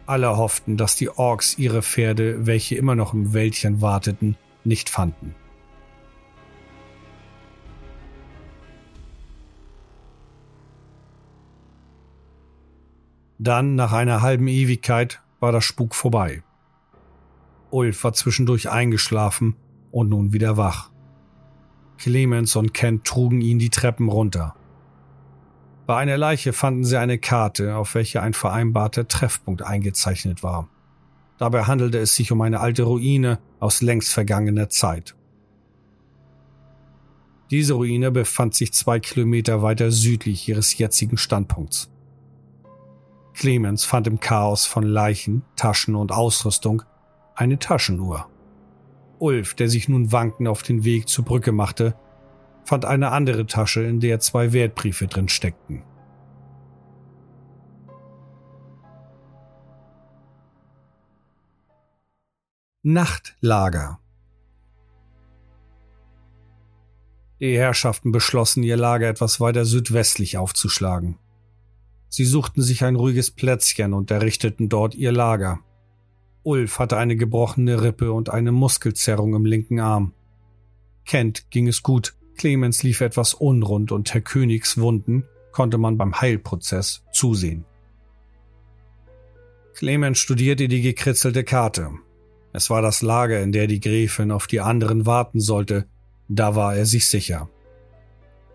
Alle 0.08 0.38
hofften, 0.38 0.78
dass 0.78 0.96
die 0.96 1.10
Orks 1.10 1.58
ihre 1.60 1.84
Pferde, 1.84 2.48
welche 2.48 2.76
immer 2.76 2.96
noch 2.96 3.14
im 3.14 3.34
Wäldchen 3.34 3.82
warteten, 3.82 4.38
nicht 4.64 4.90
fanden. 4.90 5.36
Dann, 13.40 13.76
nach 13.76 13.94
einer 13.94 14.22
halben 14.22 14.48
Ewigkeit, 14.48 15.22
war 15.40 15.52
der 15.52 15.62
Spuk 15.62 15.94
vorbei. 15.94 16.44
Ulf 17.70 18.04
war 18.04 18.14
zwischendurch 18.14 18.70
eingeschlafen 18.70 19.56
und 19.92 20.10
nun 20.10 20.34
wieder 20.34 20.58
wach. 20.58 20.92
Clemens 21.98 22.56
und 22.56 22.74
Kent 22.74 23.06
trugen 23.06 23.42
ihn 23.42 23.60
die 23.60 23.70
Treppen 23.70 24.10
runter. 24.10 24.56
Bei 25.86 25.98
einer 25.98 26.18
Leiche 26.18 26.54
fanden 26.54 26.84
sie 26.84 27.00
eine 27.00 27.18
Karte, 27.18 27.76
auf 27.76 27.96
welcher 27.96 28.22
ein 28.22 28.34
vereinbarter 28.34 29.08
Treffpunkt 29.08 29.62
eingezeichnet 29.62 30.44
war. 30.44 30.70
Dabei 31.38 31.64
handelte 31.64 32.00
es 32.00 32.16
sich 32.16 32.32
um 32.32 32.42
eine 32.42 32.60
alte 32.60 32.84
Ruine 32.84 33.40
aus 33.60 33.82
längst 33.82 34.12
vergangener 34.12 34.70
Zeit. 34.70 35.16
Diese 37.52 37.76
Ruine 37.76 38.12
befand 38.12 38.56
sich 38.56 38.74
zwei 38.74 39.00
Kilometer 39.00 39.62
weiter 39.62 39.92
südlich 39.92 40.50
ihres 40.50 40.78
jetzigen 40.78 41.18
Standpunkts. 41.18 41.90
Clemens 43.38 43.86
fand 43.86 44.08
im 44.08 44.20
Chaos 44.20 44.66
von 44.66 44.82
Leichen, 44.82 45.44
Taschen 45.56 45.96
und 45.96 46.12
Ausrüstung 46.12 46.82
eine 47.36 47.60
Taschenuhr. 47.60 48.28
Ulf, 49.20 49.54
der 49.54 49.70
sich 49.70 49.88
nun 49.88 50.12
wankend 50.12 50.48
auf 50.48 50.64
den 50.64 50.84
Weg 50.84 51.08
zur 51.08 51.24
Brücke 51.24 51.52
machte, 51.52 51.96
fand 52.66 52.84
eine 52.84 53.12
andere 53.12 53.46
Tasche, 53.46 53.84
in 53.84 54.00
der 54.00 54.20
zwei 54.20 54.54
Wertbriefe 54.54 55.06
drin 55.06 55.30
steckten. 55.30 55.84
Nachtlager 62.82 64.00
Die 67.40 67.56
Herrschaften 67.56 68.12
beschlossen, 68.12 68.64
ihr 68.64 68.78
Lager 68.78 69.08
etwas 69.08 69.40
weiter 69.40 69.64
südwestlich 69.64 70.40
aufzuschlagen. 70.40 71.20
Sie 72.10 72.26
suchten 72.26 72.62
sich 72.62 72.84
ein 72.84 72.96
ruhiges 72.96 73.32
Plätzchen 73.32 73.94
und 73.94 74.12
errichteten 74.12 74.70
dort 74.70 74.96
ihr 74.96 75.12
Lager. 75.12 75.60
Ulf 76.44 76.80
hatte 76.80 76.98
eine 76.98 77.16
gebrochene 77.16 77.82
Rippe 77.82 78.12
und 78.14 78.30
eine 78.30 78.52
Muskelzerrung 78.52 79.36
im 79.36 79.46
linken 79.46 79.80
Arm. 79.80 80.14
Kent 81.06 81.50
ging 81.50 81.68
es 81.68 81.84
gut, 81.84 82.16
Clemens 82.38 82.84
lief 82.84 83.02
etwas 83.02 83.34
unrund 83.34 83.92
und 83.92 84.14
Herr 84.14 84.22
Königs 84.22 84.78
Wunden 84.78 85.26
konnte 85.52 85.78
man 85.78 85.98
beim 85.98 86.22
Heilprozess 86.22 87.04
zusehen. 87.12 87.66
Clemens 89.74 90.20
studierte 90.20 90.68
die 90.68 90.82
gekritzelte 90.82 91.44
Karte. 91.44 91.92
Es 92.54 92.70
war 92.70 92.82
das 92.82 93.02
Lager, 93.02 93.42
in 93.42 93.52
der 93.52 93.68
die 93.68 93.80
Gräfin 93.80 94.32
auf 94.32 94.48
die 94.48 94.62
anderen 94.62 95.06
warten 95.06 95.40
sollte, 95.40 95.88
da 96.30 96.56
war 96.56 96.76
er 96.76 96.86
sich 96.86 97.08
sicher. 97.08 97.50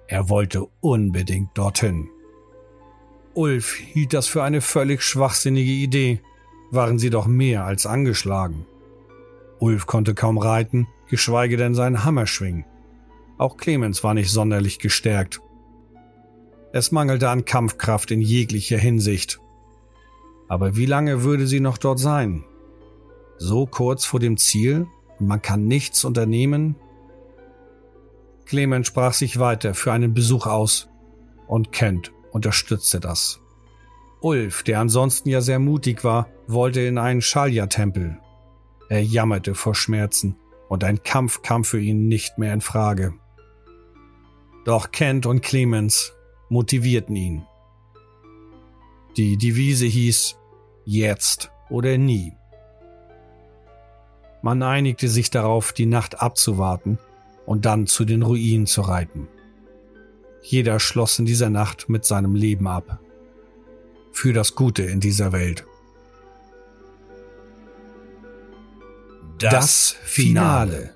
Er 0.07 0.29
wollte 0.29 0.67
unbedingt 0.81 1.57
dorthin. 1.57 2.09
Ulf 3.35 3.75
hielt 3.77 4.13
das 4.13 4.27
für 4.27 4.43
eine 4.43 4.61
völlig 4.61 5.03
schwachsinnige 5.03 5.71
Idee, 5.71 6.21
waren 6.71 6.99
sie 6.99 7.11
doch 7.11 7.27
mehr 7.27 7.65
als 7.65 7.87
angeschlagen. 7.87 8.67
Ulf 9.59 9.87
konnte 9.87 10.15
kaum 10.15 10.39
reiten, 10.39 10.87
geschweige 11.09 11.57
denn 11.57 11.75
seinen 11.75 12.05
Hammer 12.05 12.27
schwingen. 12.27 12.67
Auch 13.39 13.57
Clemens 13.57 14.05
war 14.05 14.13
nicht 14.15 14.31
sonderlich 14.31 14.79
gestärkt. 14.79 15.41
Es 16.73 16.93
mangelte 16.93 17.29
an 17.29 17.45
Kampfkraft 17.45 18.11
in 18.11 18.21
jeglicher 18.21 18.79
Hinsicht. 18.79 19.41
Aber 20.49 20.77
wie 20.77 20.87
lange 20.87 21.23
würde 21.23 21.47
sie 21.47 21.61
noch 21.61 21.79
dort 21.79 21.99
sein? 21.99 22.45
So 23.39 23.67
kurz 23.67 24.05
vor 24.05 24.21
dem 24.21 24.37
Ziel 24.37 24.87
und 25.19 25.27
man 25.27 25.41
kann 25.41 25.67
nichts 25.67 26.05
unternehmen? 26.05 26.77
Clemens 28.45 28.89
sprach 28.89 29.15
sich 29.15 29.39
weiter 29.39 29.75
für 29.75 29.93
einen 29.93 30.13
Besuch 30.13 30.47
aus 30.47 30.89
und 31.47 31.73
Kent 31.73 32.13
unterstützte 32.33 32.99
das. 32.99 33.41
Ulf, 34.21 34.63
der 34.63 34.81
ansonsten 34.81 35.29
ja 35.29 35.41
sehr 35.41 35.59
mutig 35.59 36.05
war, 36.05 36.29
wollte 36.47 36.81
in 36.81 36.99
einen 36.99 37.23
Schalja-Tempel. 37.23 38.19
Er 38.89 39.03
jammerte 39.03 39.55
vor 39.55 39.75
Schmerzen 39.75 40.37
und 40.69 40.85
ein 40.85 41.03
Kampf 41.03 41.43
kam 41.43 41.65
für 41.65 41.81
ihn 41.81 42.09
nicht 42.09 42.39
mehr 42.39 42.55
in 42.55 42.61
Frage. 42.61 43.15
Doch 44.65 44.93
Kent 44.93 45.27
und 45.27 45.43
Clemens 45.43 46.13
motivierten 46.49 47.17
ihn. 47.17 47.47
Die 49.17 49.37
Devise 49.37 49.87
hieß 49.87 50.37
Jetzt 50.85 51.51
oder 51.69 51.99
nie. 51.99 52.33
Man 54.43 54.63
einigte 54.63 55.09
sich 55.09 55.31
darauf, 55.31 55.73
die 55.73 55.87
Nacht 55.87 56.21
abzuwarten 56.21 56.99
und 57.47 57.65
dann 57.65 57.87
zu 57.87 58.05
den 58.05 58.23
Ruinen 58.23 58.67
zu 58.67 58.83
reiten. 58.83 59.29
Jeder 60.43 60.81
schloss 60.81 61.19
in 61.19 61.25
dieser 61.25 61.51
Nacht 61.51 61.89
mit 61.89 62.05
seinem 62.05 62.35
Leben 62.35 62.67
ab. 62.67 62.99
Für 64.13 64.33
das 64.33 64.55
Gute 64.55 64.83
in 64.83 65.01
dieser 65.01 65.33
Welt. 65.33 65.65
Das, 69.39 69.97
Finale. 70.05 70.95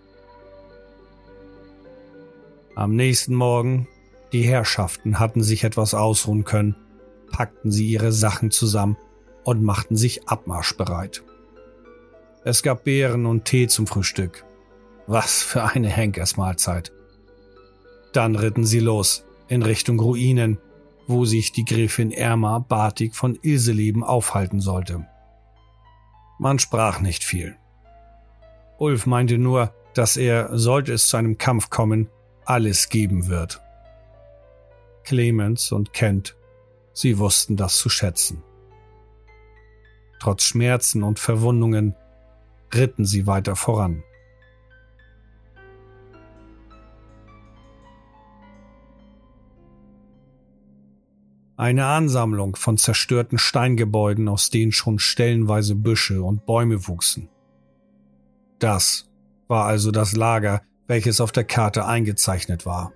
Am 2.74 2.94
nächsten 2.94 3.34
Morgen, 3.34 3.88
die 4.32 4.42
Herrschaften 4.42 5.18
hatten 5.18 5.42
sich 5.42 5.64
etwas 5.64 5.94
ausruhen 5.94 6.44
können, 6.44 6.76
packten 7.30 7.70
sie 7.72 7.86
ihre 7.86 8.12
Sachen 8.12 8.50
zusammen 8.50 8.96
und 9.44 9.62
machten 9.62 9.96
sich 9.96 10.28
abmarschbereit. 10.28 11.22
Es 12.44 12.62
gab 12.62 12.84
Beeren 12.84 13.26
und 13.26 13.44
Tee 13.44 13.66
zum 13.68 13.86
Frühstück. 13.86 14.44
Was 15.06 15.42
für 15.42 15.64
eine 15.64 15.88
Henkersmahlzeit. 15.88 16.92
Dann 18.12 18.36
ritten 18.36 18.64
sie 18.64 18.80
los 18.80 19.25
in 19.48 19.62
Richtung 19.62 20.00
Ruinen, 20.00 20.58
wo 21.06 21.24
sich 21.24 21.52
die 21.52 21.64
Gräfin 21.64 22.10
Erma 22.10 22.58
Bartik 22.58 23.14
von 23.14 23.38
Ilseleben 23.42 24.02
aufhalten 24.02 24.60
sollte. 24.60 25.06
Man 26.38 26.58
sprach 26.58 27.00
nicht 27.00 27.24
viel. 27.24 27.56
Ulf 28.78 29.06
meinte 29.06 29.38
nur, 29.38 29.72
dass 29.94 30.16
er, 30.16 30.58
sollte 30.58 30.92
es 30.92 31.08
zu 31.08 31.16
einem 31.16 31.38
Kampf 31.38 31.70
kommen, 31.70 32.10
alles 32.44 32.88
geben 32.88 33.28
wird. 33.28 33.62
Clemens 35.04 35.72
und 35.72 35.92
Kent, 35.92 36.36
sie 36.92 37.18
wussten 37.18 37.56
das 37.56 37.78
zu 37.78 37.88
schätzen. 37.88 38.42
Trotz 40.20 40.44
Schmerzen 40.44 41.02
und 41.02 41.18
Verwundungen 41.18 41.94
ritten 42.74 43.04
sie 43.04 43.26
weiter 43.26 43.56
voran. 43.56 44.02
Eine 51.58 51.86
Ansammlung 51.86 52.54
von 52.54 52.76
zerstörten 52.76 53.38
Steingebäuden, 53.38 54.28
aus 54.28 54.50
denen 54.50 54.72
schon 54.72 54.98
stellenweise 54.98 55.74
Büsche 55.74 56.22
und 56.22 56.44
Bäume 56.44 56.86
wuchsen. 56.86 57.30
Das 58.58 59.10
war 59.48 59.64
also 59.64 59.90
das 59.90 60.14
Lager, 60.14 60.62
welches 60.86 61.20
auf 61.20 61.32
der 61.32 61.44
Karte 61.44 61.86
eingezeichnet 61.86 62.66
war. 62.66 62.92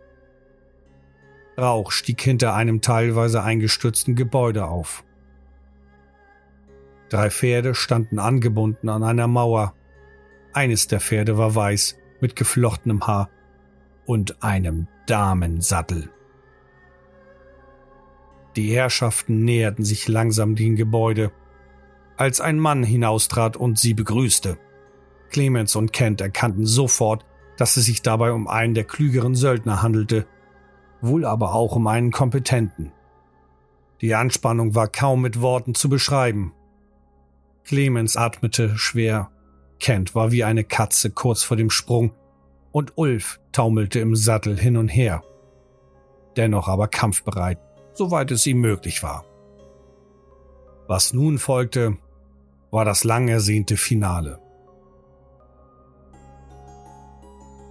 Rauch 1.57 1.91
stieg 1.91 2.21
hinter 2.21 2.55
einem 2.55 2.83
teilweise 2.83 3.43
eingestürzten 3.43 4.15
Gebäude 4.15 4.67
auf. 4.67 5.05
Drei 7.09 7.31
Pferde 7.31 7.75
standen 7.75 8.19
angebunden 8.19 8.89
an 8.89 9.03
einer 9.03 9.27
Mauer. 9.27 9.75
Eines 10.53 10.87
der 10.87 11.01
Pferde 11.01 11.39
war 11.39 11.55
weiß, 11.55 11.97
mit 12.21 12.37
geflochtenem 12.37 13.07
Haar 13.07 13.31
und 14.05 14.43
einem 14.43 14.87
Damensattel. 15.07 16.11
Die 18.61 18.75
Herrschaften 18.75 19.43
näherten 19.43 19.87
sich 19.87 20.07
langsam 20.07 20.55
dem 20.55 20.77
Gebäude, 20.77 21.33
als 22.19 22.43
ein 22.43 22.59
Mann 22.59 22.83
hinaustrat 22.83 23.57
und 23.57 23.79
sie 23.79 23.95
begrüßte. 23.95 24.59
Clemens 25.31 25.77
und 25.77 25.95
Kent 25.95 26.21
erkannten 26.21 26.67
sofort, 26.67 27.25
dass 27.57 27.79
es 27.79 27.87
sich 27.87 28.03
dabei 28.03 28.33
um 28.33 28.49
einen 28.49 28.75
der 28.75 28.85
klügeren 28.85 29.35
Söldner 29.35 29.81
handelte, 29.81 30.27
wohl 31.01 31.25
aber 31.25 31.55
auch 31.55 31.75
um 31.75 31.87
einen 31.87 32.11
kompetenten. 32.11 32.93
Die 34.03 34.15
Anspannung 34.15 34.75
war 34.75 34.89
kaum 34.89 35.23
mit 35.23 35.41
Worten 35.41 35.75
zu 35.75 35.89
beschreiben. 35.89 36.53
Clemens 37.65 38.19
atmete 38.19 38.77
schwer, 38.77 39.31
Kent 39.79 40.15
war 40.15 40.33
wie 40.33 40.45
eine 40.45 40.65
Katze 40.65 41.09
kurz 41.09 41.43
vor 41.43 41.57
dem 41.57 41.71
Sprung, 41.71 42.13
und 42.73 42.99
Ulf 42.99 43.41
taumelte 43.53 44.01
im 44.01 44.15
Sattel 44.17 44.59
hin 44.59 44.77
und 44.77 44.89
her. 44.89 45.23
Dennoch 46.37 46.69
aber 46.69 46.89
kampfbereit 46.89 47.59
soweit 48.01 48.31
es 48.31 48.47
ihm 48.47 48.63
möglich 48.63 49.03
war. 49.03 49.27
Was 50.89 51.13
nun 51.13 51.39
folgte, 51.39 51.99
war 52.71 52.87
das 52.87 53.05
lang 53.05 53.29
ersehnte 53.29 53.77
Finale. 53.77 54.41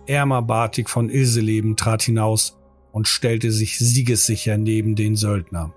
Erma 0.06 0.42
Bartik 0.42 0.88
von 0.88 1.10
Ilseleben 1.10 1.76
trat 1.78 2.04
hinaus 2.04 2.60
und 2.92 3.08
stellte 3.08 3.52
sich 3.52 3.80
siegessicher 3.80 4.60
neben 4.60 4.96
den 4.96 5.16
Söldner. 5.16 5.74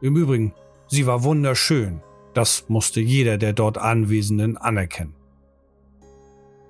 Im 0.00 0.14
Übrigen, 0.16 0.54
sie 0.86 1.06
war 1.06 1.24
wunderschön, 1.24 2.02
das 2.34 2.66
musste 2.68 3.00
jeder 3.00 3.36
der 3.36 3.52
dort 3.52 3.78
Anwesenden 3.78 4.56
anerkennen. 4.56 5.16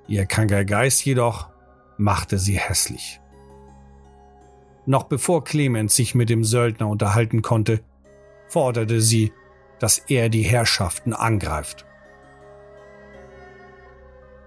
Ihr 0.09 0.25
kranker 0.25 0.65
Geist 0.65 1.05
jedoch 1.05 1.51
machte 1.99 2.39
sie 2.39 2.59
hässlich. 2.59 3.21
Noch 4.87 5.05
bevor 5.05 5.45
Clemens 5.45 5.97
sich 5.97 6.15
mit 6.15 6.29
dem 6.29 6.45
Söldner 6.45 6.89
unterhalten 6.89 7.43
konnte, 7.43 7.81
forderte 8.49 9.01
sie, 9.01 9.33
dass 9.79 9.99
er 9.99 10.29
die 10.29 10.43
Herrschaften 10.43 11.13
angreift. 11.13 11.87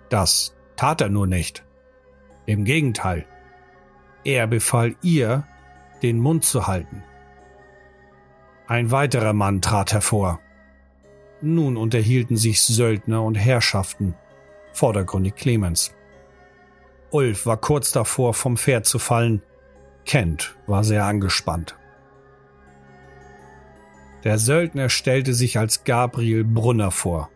Das 0.09 0.55
tat 0.75 1.01
er 1.01 1.09
nur 1.09 1.27
nicht. 1.27 1.65
Im 2.45 2.63
Gegenteil, 2.63 3.25
er 4.23 4.47
befahl 4.47 4.95
ihr, 5.01 5.45
den 6.01 6.19
Mund 6.19 6.45
zu 6.45 6.67
halten. 6.67 7.03
Ein 8.67 8.91
weiterer 8.91 9.33
Mann 9.33 9.61
trat 9.61 9.93
hervor. 9.93 10.39
Nun 11.41 11.77
unterhielten 11.77 12.37
sich 12.37 12.61
Söldner 12.61 13.23
und 13.23 13.35
Herrschaften, 13.35 14.15
vordergründig 14.73 15.35
Clemens. 15.35 15.93
Ulf 17.09 17.45
war 17.45 17.57
kurz 17.57 17.91
davor, 17.91 18.33
vom 18.33 18.57
Pferd 18.57 18.85
zu 18.85 18.99
fallen, 18.99 19.41
Kent 20.07 20.55
war 20.65 20.83
sehr 20.83 21.05
angespannt. 21.05 21.75
Der 24.23 24.39
Söldner 24.39 24.89
stellte 24.89 25.33
sich 25.33 25.59
als 25.59 25.83
Gabriel 25.83 26.43
Brunner 26.43 26.91
vor. 26.91 27.29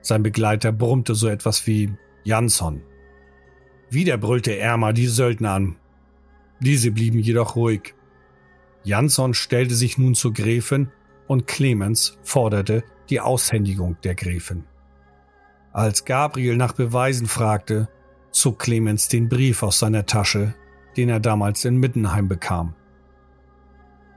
Sein 0.00 0.22
Begleiter 0.22 0.72
brummte 0.72 1.14
so 1.14 1.28
etwas 1.28 1.66
wie 1.66 1.92
Jansson. 2.24 2.82
Wieder 3.90 4.16
brüllte 4.16 4.56
Erma 4.56 4.92
die 4.92 5.06
Söldner 5.06 5.52
an. 5.52 5.76
Diese 6.60 6.90
blieben 6.90 7.18
jedoch 7.18 7.56
ruhig. 7.56 7.94
Jansson 8.84 9.34
stellte 9.34 9.74
sich 9.74 9.98
nun 9.98 10.14
zur 10.14 10.32
Gräfin 10.32 10.90
und 11.28 11.46
Clemens 11.46 12.18
forderte 12.22 12.84
die 13.10 13.20
Aushändigung 13.20 13.96
der 14.02 14.14
Gräfin. 14.14 14.64
Als 15.72 16.04
Gabriel 16.04 16.56
nach 16.56 16.72
Beweisen 16.72 17.26
fragte, 17.26 17.88
zog 18.30 18.58
Clemens 18.58 19.08
den 19.08 19.28
Brief 19.28 19.62
aus 19.62 19.78
seiner 19.78 20.06
Tasche, 20.06 20.54
den 20.96 21.08
er 21.08 21.20
damals 21.20 21.64
in 21.64 21.76
Mittenheim 21.76 22.28
bekam. 22.28 22.74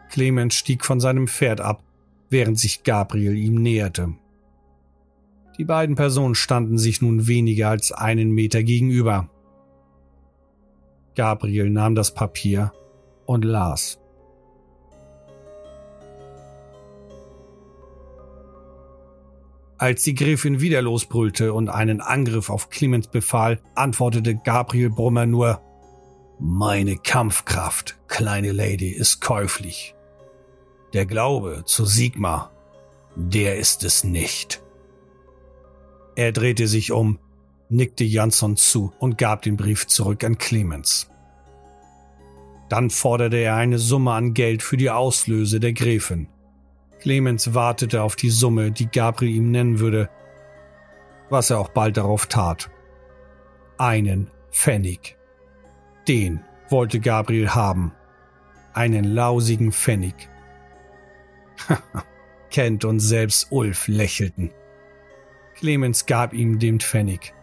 Clemens 0.10 0.56
stieg 0.56 0.86
von 0.86 1.00
seinem 1.00 1.28
Pferd 1.28 1.62
ab, 1.62 1.84
während 2.30 2.60
sich 2.60 2.84
Gabriel 2.84 3.36
ihm 3.36 3.56
näherte. 3.56 4.14
Die 5.58 5.66
beiden 5.66 5.96
Personen 5.96 6.36
standen 6.36 6.78
sich 6.78 7.02
nun 7.02 7.28
weniger 7.28 7.70
als 7.70 7.92
einen 7.92 8.32
Meter 8.32 8.64
gegenüber. 8.64 9.30
Gabriel 11.16 11.70
nahm 11.70 11.96
das 11.96 12.14
Papier 12.14 12.74
und 13.26 13.46
las. 13.46 14.00
Als 19.78 20.04
die 20.04 20.16
Gräfin 20.16 20.62
wieder 20.62 20.82
losbrüllte 20.82 21.54
und 21.54 21.70
einen 21.70 22.00
Angriff 22.00 22.50
auf 22.50 22.70
Clemens 22.70 23.08
befahl, 23.08 23.60
antwortete 23.76 24.36
Gabriel 24.36 24.90
Brummer 24.90 25.26
nur 25.26 25.62
meine 26.40 26.98
Kampfkraft, 26.98 27.98
kleine 28.08 28.52
Lady, 28.52 28.90
ist 28.90 29.22
käuflich. 29.22 29.96
Der 30.94 31.06
Glaube 31.06 31.64
zu 31.66 31.86
Sigmar, 31.86 32.52
der 33.16 33.58
ist 33.58 33.84
es 33.84 34.04
nicht. 34.04 34.62
Er 36.16 36.32
drehte 36.32 36.68
sich 36.68 36.92
um, 36.92 37.20
nickte 37.70 38.04
Jansson 38.04 38.58
zu 38.58 38.94
und 39.00 39.18
gab 39.18 39.42
den 39.42 39.58
Brief 39.58 39.88
zurück 39.88 40.24
an 40.24 40.38
Clemens. 40.38 41.10
Dann 42.70 42.90
forderte 42.90 43.38
er 43.38 43.56
eine 43.56 43.78
Summe 43.78 44.14
an 44.14 44.34
Geld 44.34 44.64
für 44.64 44.78
die 44.78 44.90
Auslöse 44.90 45.60
der 45.60 45.74
Gräfin. 45.74 46.28
Clemens 47.00 47.54
wartete 47.54 48.02
auf 48.02 48.16
die 48.16 48.30
Summe, 48.30 48.72
die 48.72 48.88
Gabriel 48.88 49.36
ihm 49.36 49.52
nennen 49.52 49.80
würde, 49.80 50.10
was 51.30 51.50
er 51.50 51.60
auch 51.60 51.70
bald 51.70 51.98
darauf 51.98 52.26
tat. 52.26 52.70
Einen 53.78 54.32
Pfennig. 54.52 55.18
Den 56.08 56.42
wollte 56.70 57.00
Gabriel 57.00 57.50
haben. 57.50 57.92
Einen 58.74 59.06
lausigen 59.06 59.72
Pfennig. 59.72 60.30
Kent 62.52 62.86
und 62.86 63.00
selbst 63.00 63.48
Ulf 63.52 63.88
lächelten. 63.88 64.52
Clemens 65.56 66.06
gab 66.06 66.34
ihm 66.34 66.60
den 66.60 66.80
Pfennig. 66.80 67.34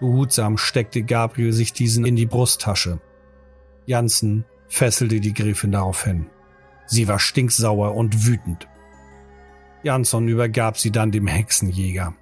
Behutsam 0.00 0.56
steckte 0.56 1.02
Gabriel 1.02 1.52
sich 1.52 1.72
diesen 1.72 2.06
in 2.06 2.16
die 2.16 2.26
Brusttasche. 2.26 3.00
Janssen 3.86 4.44
fesselte 4.68 5.20
die 5.20 5.34
Gräfin 5.34 5.72
daraufhin. 5.72 6.26
Sie 6.86 7.06
war 7.06 7.18
stinksauer 7.18 7.94
und 7.94 8.26
wütend. 8.26 8.66
Jansson 9.82 10.28
übergab 10.28 10.78
sie 10.78 10.90
dann 10.90 11.10
dem 11.10 11.26
Hexenjäger. 11.26 12.14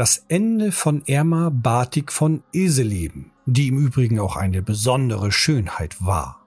Das 0.00 0.24
Ende 0.28 0.72
von 0.72 1.06
Erma 1.06 1.50
Batik 1.50 2.10
von 2.10 2.42
Eseleben, 2.54 3.32
die 3.44 3.68
im 3.68 3.76
Übrigen 3.76 4.18
auch 4.18 4.34
eine 4.34 4.62
besondere 4.62 5.30
Schönheit 5.30 6.02
war. 6.02 6.40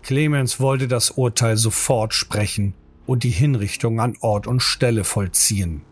Clemens 0.00 0.58
wollte 0.58 0.88
das 0.88 1.10
Urteil 1.10 1.58
sofort 1.58 2.14
sprechen 2.14 2.72
und 3.04 3.24
die 3.24 3.28
Hinrichtung 3.28 4.00
an 4.00 4.16
Ort 4.22 4.46
und 4.46 4.60
Stelle 4.60 5.04
vollziehen. 5.04 5.82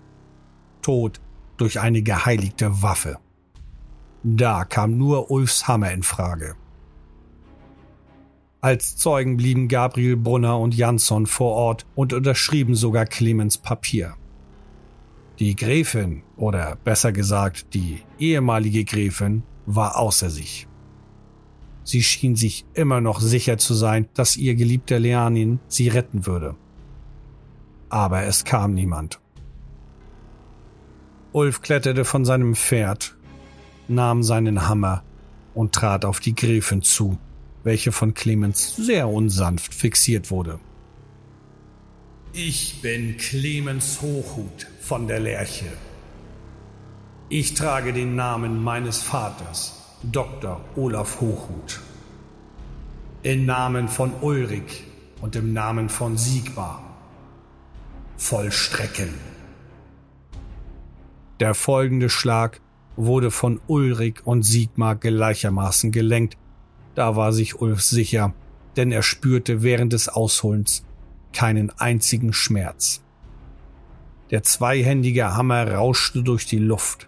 Tod 0.81 1.21
durch 1.59 1.81
eine 1.81 2.01
geheiligte 2.01 2.81
Waffe. 2.81 3.19
Da 4.23 4.65
kam 4.65 4.97
nur 4.97 5.31
Ulfs 5.31 5.69
Hammer 5.69 5.93
in 5.93 6.03
Frage. 6.03 6.57
Als 8.65 8.97
Zeugen 8.97 9.37
blieben 9.37 9.67
Gabriel 9.67 10.17
Brunner 10.17 10.57
und 10.61 10.77
Jansson 10.77 11.27
vor 11.27 11.53
Ort 11.57 11.85
und 11.97 12.13
unterschrieben 12.13 12.77
sogar 12.77 13.07
Clemens 13.07 13.59
Papier. 13.59 14.15
Die 15.41 15.57
Gräfin, 15.57 16.23
oder 16.37 16.77
besser 16.85 17.11
gesagt 17.11 17.75
die 17.75 18.03
ehemalige 18.21 18.85
Gräfin, 18.85 19.43
war 19.67 19.99
außer 19.99 20.31
sich. 20.31 20.69
Sie 21.83 22.05
schien 22.05 22.37
sich 22.37 22.65
immer 22.75 23.01
noch 23.01 23.19
sicher 23.19 23.59
zu 23.59 23.75
sein, 23.75 24.09
dass 24.15 24.37
ihr 24.37 24.55
geliebter 24.55 25.01
Leanin 25.01 25.59
sie 25.67 25.89
retten 25.89 26.27
würde. 26.27 26.55
Aber 27.89 28.23
es 28.23 28.45
kam 28.45 28.75
niemand. 28.75 29.21
Ulf 31.33 31.63
kletterte 31.63 32.05
von 32.05 32.25
seinem 32.25 32.55
Pferd, 32.55 33.17
nahm 33.89 34.23
seinen 34.23 34.69
Hammer 34.69 35.03
und 35.53 35.73
trat 35.73 36.05
auf 36.05 36.21
die 36.21 36.37
Gräfin 36.37 36.83
zu, 36.83 37.19
welche 37.65 37.93
von 37.93 38.15
Clemens 38.15 38.77
sehr 38.77 39.09
unsanft 39.09 39.75
fixiert 39.75 40.31
wurde. 40.31 40.59
Ich 42.33 42.81
bin 42.81 43.17
Clemens 43.19 44.01
Hochhut 44.01 44.67
von 44.81 45.07
der 45.07 45.21
Lerche. 45.21 45.67
Ich 47.29 47.55
trage 47.55 47.93
den 47.93 48.17
Namen 48.17 48.63
meines 48.63 49.03
Vaters, 49.03 49.99
Dr. 50.03 50.65
Olaf 50.77 51.21
Hochhut. 51.21 51.81
Im 53.23 53.47
Namen 53.47 53.89
von 53.89 54.13
Ulrich 54.21 54.85
und 55.21 55.37
im 55.37 55.53
Namen 55.53 55.89
von 55.89 56.17
Sigmar. 56.17 56.83
Vollstrecken. 58.17 59.15
Der 61.41 61.55
folgende 61.55 62.09
Schlag 62.09 62.61
wurde 62.97 63.31
von 63.31 63.61
Ulrich 63.67 64.21
und 64.25 64.43
Sigmar 64.43 64.97
gleichermaßen 64.97 65.93
gelenkt 65.93 66.37
da 66.95 67.17
war 67.17 67.33
sich 67.33 67.61
Ulf 67.61 67.83
sicher, 67.83 68.35
denn 68.77 68.93
er 68.93 69.03
spürte 69.03 69.63
während 69.63 69.93
des 69.93 70.09
Ausholens 70.09 70.85
keinen 71.33 71.71
einzigen 71.79 72.33
Schmerz. 72.33 73.03
Der 74.31 74.43
zweihändige 74.43 75.35
Hammer 75.35 75.71
rauschte 75.71 76.23
durch 76.23 76.47
die 76.47 76.59
Luft, 76.59 77.07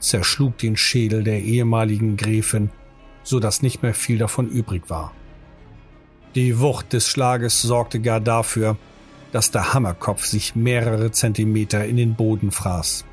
zerschlug 0.00 0.58
den 0.58 0.76
Schädel 0.76 1.22
der 1.22 1.42
ehemaligen 1.42 2.16
Gräfin, 2.16 2.70
so 3.22 3.38
dass 3.38 3.62
nicht 3.62 3.82
mehr 3.82 3.94
viel 3.94 4.18
davon 4.18 4.48
übrig 4.48 4.88
war. 4.88 5.12
Die 6.34 6.60
Wucht 6.60 6.92
des 6.92 7.08
Schlages 7.08 7.60
sorgte 7.62 8.00
gar 8.00 8.20
dafür, 8.20 8.76
dass 9.32 9.50
der 9.50 9.74
Hammerkopf 9.74 10.24
sich 10.24 10.56
mehrere 10.56 11.10
Zentimeter 11.12 11.84
in 11.84 11.96
den 11.96 12.14
Boden 12.14 12.50
fraß. 12.50 13.04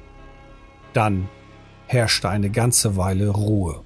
Dann 0.94 1.30
herrschte 1.88 2.30
eine 2.30 2.50
ganze 2.50 2.96
Weile 2.96 3.30
Ruhe. 3.30 3.84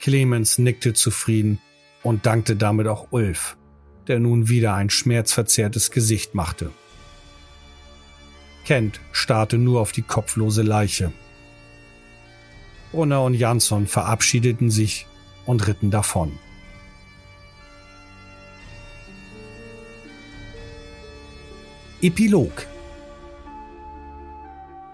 Clemens 0.00 0.58
nickte 0.58 0.92
zufrieden 0.92 1.60
und 2.02 2.26
dankte 2.26 2.56
damit 2.56 2.86
auch 2.86 3.08
Ulf, 3.10 3.56
der 4.06 4.20
nun 4.20 4.48
wieder 4.48 4.74
ein 4.74 4.90
schmerzverzerrtes 4.90 5.90
Gesicht 5.90 6.34
machte. 6.34 6.70
Kent 8.64 9.00
starrte 9.12 9.58
nur 9.58 9.80
auf 9.80 9.92
die 9.92 10.02
kopflose 10.02 10.62
Leiche. 10.62 11.12
Brunner 12.92 13.22
und 13.22 13.34
Jansson 13.34 13.86
verabschiedeten 13.86 14.70
sich 14.70 15.06
und 15.46 15.66
ritten 15.66 15.90
davon. 15.90 16.38
Epilog 22.00 22.66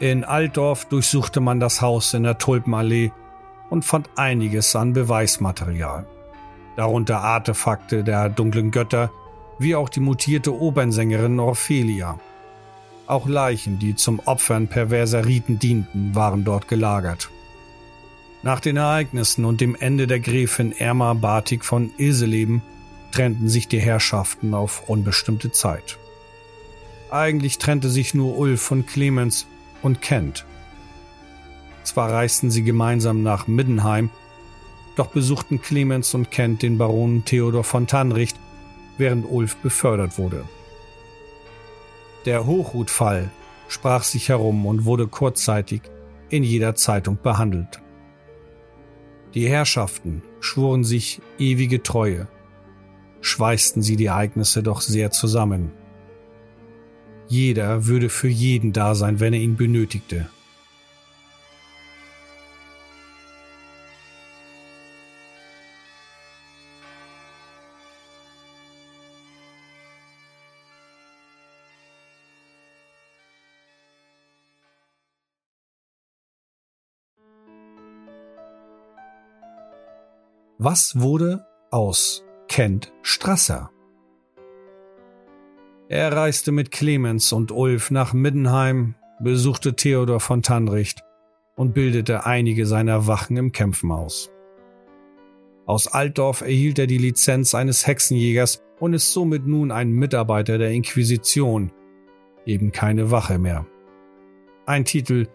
In 0.01 0.25
Altdorf 0.25 0.87
durchsuchte 0.87 1.41
man 1.41 1.61
das 1.61 1.83
Haus 1.83 2.15
in 2.15 2.23
der 2.23 2.39
Tulpenallee 2.39 3.13
und 3.71 3.85
fand 3.85 4.11
einiges 4.17 4.75
an 4.77 4.93
Beweismaterial. 4.93 6.07
Darunter 6.77 7.21
Artefakte 7.21 8.05
der 8.05 8.29
dunklen 8.29 8.71
Götter, 8.71 9.11
wie 9.59 9.75
auch 9.75 9.89
die 9.89 10.01
mutierte 10.01 10.53
Opernsängerin 10.53 11.39
Orphelia. 11.39 12.19
Auch 13.07 13.29
Leichen, 13.29 13.79
die 13.79 13.95
zum 13.95 14.21
Opfern 14.21 14.69
perverser 14.69 15.27
Riten 15.27 15.59
dienten, 15.59 16.15
waren 16.15 16.45
dort 16.45 16.69
gelagert. 16.69 17.31
Nach 18.43 18.61
den 18.61 18.77
Ereignissen 18.77 19.45
und 19.45 19.61
dem 19.61 19.75
Ende 19.75 20.07
der 20.07 20.21
Gräfin 20.21 20.73
Erma 20.73 21.15
Batik 21.15 21.65
von 21.65 21.91
Ilseleben 21.97 22.63
trennten 23.11 23.49
sich 23.49 23.69
die 23.69 23.81
Herrschaften 23.81 24.55
auf 24.55 24.89
unbestimmte 24.89 25.53
Zeit. 25.53 25.99
Eigentlich 27.11 27.59
trennte 27.59 27.89
sich 27.89 28.13
nur 28.13 28.37
Ulf 28.37 28.61
von 28.61 28.87
Clemens 28.87 29.47
und 29.83 30.03
Kent, 30.03 30.45
zwar 31.87 32.11
reisten 32.11 32.51
sie 32.51 32.63
gemeinsam 32.63 33.23
nach 33.23 33.47
Middenheim, 33.47 34.11
doch 34.97 35.09
besuchten 35.09 35.61
Clemens 35.61 36.15
und 36.15 36.31
Kent 36.31 36.63
den 36.63 36.79
Baron 36.79 37.25
Theodor 37.25 37.65
von 37.65 37.87
Tannricht, 37.87 38.37
während 38.97 39.27
Ulf 39.29 39.57
befördert 39.57 40.19
wurde. 40.19 40.45
Der 42.27 42.47
Hochhutfall 42.47 43.31
sprach 43.69 44.05
sich 44.05 44.29
herum 44.29 44.67
und 44.67 44.85
wurde 44.85 45.09
kurzzeitig 45.09 45.83
in 46.31 46.43
jeder 46.43 46.75
Zeitung 46.75 47.19
behandelt. 47.23 47.81
Die 49.35 49.49
Herrschaften 49.49 50.23
schworen 50.41 50.85
sich 50.85 51.21
ewige 51.39 51.83
Treue, 51.83 52.29
schweißten 53.21 53.83
sie 53.83 53.97
die 53.97 54.07
Ereignisse 54.07 54.63
doch 54.63 54.81
sehr 54.81 55.11
zusammen. 55.11 55.73
Jeder 57.27 57.87
würde 57.87 58.11
für 58.11 58.29
jeden 58.29 58.73
da 58.73 58.95
sein, 58.95 59.19
wenn 59.19 59.33
er 59.33 59.41
ihn 59.41 59.57
benötigte, 59.57 60.29
Was 80.67 80.99
wurde 80.99 81.45
aus 81.71 82.25
Kent 82.49 82.91
Strasser? 83.03 83.71
Er 85.91 86.11
reiste 86.11 86.53
mit 86.53 86.71
Clemens 86.71 87.35
und 87.35 87.53
Ulf 87.53 87.91
nach 87.91 88.15
Middenheim, 88.15 88.95
besuchte 89.21 89.77
Theodor 89.77 90.21
von 90.21 90.41
Tannricht 90.41 91.03
und 91.55 91.75
bildete 91.75 92.25
einige 92.25 92.65
seiner 92.65 93.07
Wachen 93.07 93.37
im 93.37 93.53
Kämpfen 93.53 93.93
aus. 93.93 94.31
Aus 95.67 95.87
Altdorf 95.87 96.41
erhielt 96.41 96.79
er 96.79 96.87
die 96.87 96.97
Lizenz 96.97 97.55
eines 97.55 97.87
Hexenjägers 97.87 98.63
und 98.81 98.95
ist 98.95 99.13
somit 99.13 99.47
nun 99.47 99.71
ein 99.71 99.91
Mitarbeiter 99.91 100.57
der 100.57 100.71
Inquisition, 100.71 101.73
eben 102.47 102.73
keine 102.73 103.11
Wache 103.11 103.39
mehr. 103.39 103.67
Ein 104.65 104.87
Titel, 104.87 105.27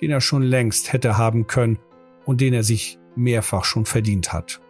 den 0.00 0.12
er 0.12 0.20
schon 0.20 0.42
längst 0.44 0.92
hätte 0.92 1.18
haben 1.18 1.48
können 1.48 1.80
und 2.26 2.40
den 2.40 2.54
er 2.54 2.62
sich 2.62 3.00
mehrfach 3.16 3.64
schon 3.64 3.84
verdient 3.84 4.32
hat. 4.32 4.60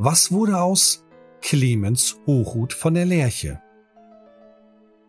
Was 0.00 0.30
wurde 0.30 0.60
aus 0.60 1.04
Clemens 1.42 2.20
Hochhut 2.24 2.72
von 2.72 2.94
der 2.94 3.04
Lerche? 3.04 3.60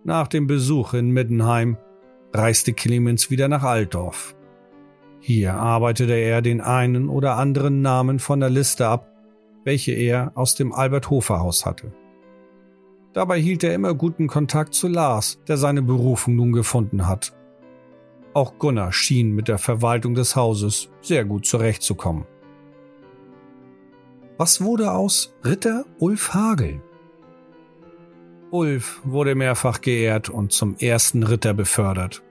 Nach 0.03 0.27
dem 0.27 0.47
Besuch 0.47 0.95
in 0.95 1.11
Middenheim 1.11 1.77
reiste 2.33 2.73
Clemens 2.73 3.29
wieder 3.29 3.47
nach 3.49 3.61
Altdorf. 3.61 4.35
Hier 5.19 5.53
arbeitete 5.53 6.15
er 6.15 6.41
den 6.41 6.59
einen 6.59 7.07
oder 7.07 7.35
anderen 7.35 7.83
Namen 7.83 8.17
von 8.17 8.39
der 8.39 8.49
Liste 8.49 8.87
ab, 8.87 9.13
welche 9.63 9.91
er 9.91 10.31
aus 10.33 10.55
dem 10.55 10.73
Albert 10.73 11.11
Hofer 11.11 11.39
Haus 11.39 11.67
hatte. 11.67 11.93
Dabei 13.13 13.39
hielt 13.39 13.63
er 13.63 13.75
immer 13.75 13.93
guten 13.93 14.25
Kontakt 14.25 14.73
zu 14.73 14.87
Lars, 14.87 15.39
der 15.47 15.57
seine 15.57 15.83
Berufung 15.83 16.35
nun 16.35 16.51
gefunden 16.51 17.07
hat. 17.07 17.35
Auch 18.33 18.57
Gunnar 18.57 18.91
schien 18.91 19.35
mit 19.35 19.49
der 19.49 19.59
Verwaltung 19.59 20.15
des 20.15 20.35
Hauses 20.35 20.89
sehr 20.99 21.25
gut 21.25 21.45
zurechtzukommen. 21.45 22.25
Was 24.39 24.61
wurde 24.61 24.93
aus 24.93 25.35
Ritter 25.43 25.83
Ulf 25.97 26.33
Hagel? 26.33 26.81
Ulf 28.51 29.01
wurde 29.03 29.35
mehrfach 29.35 29.81
geehrt 29.81 30.29
und 30.29 30.53
zum 30.53 30.77
ersten 30.77 31.23
Ritter 31.23 31.53
befördert. 31.53 32.23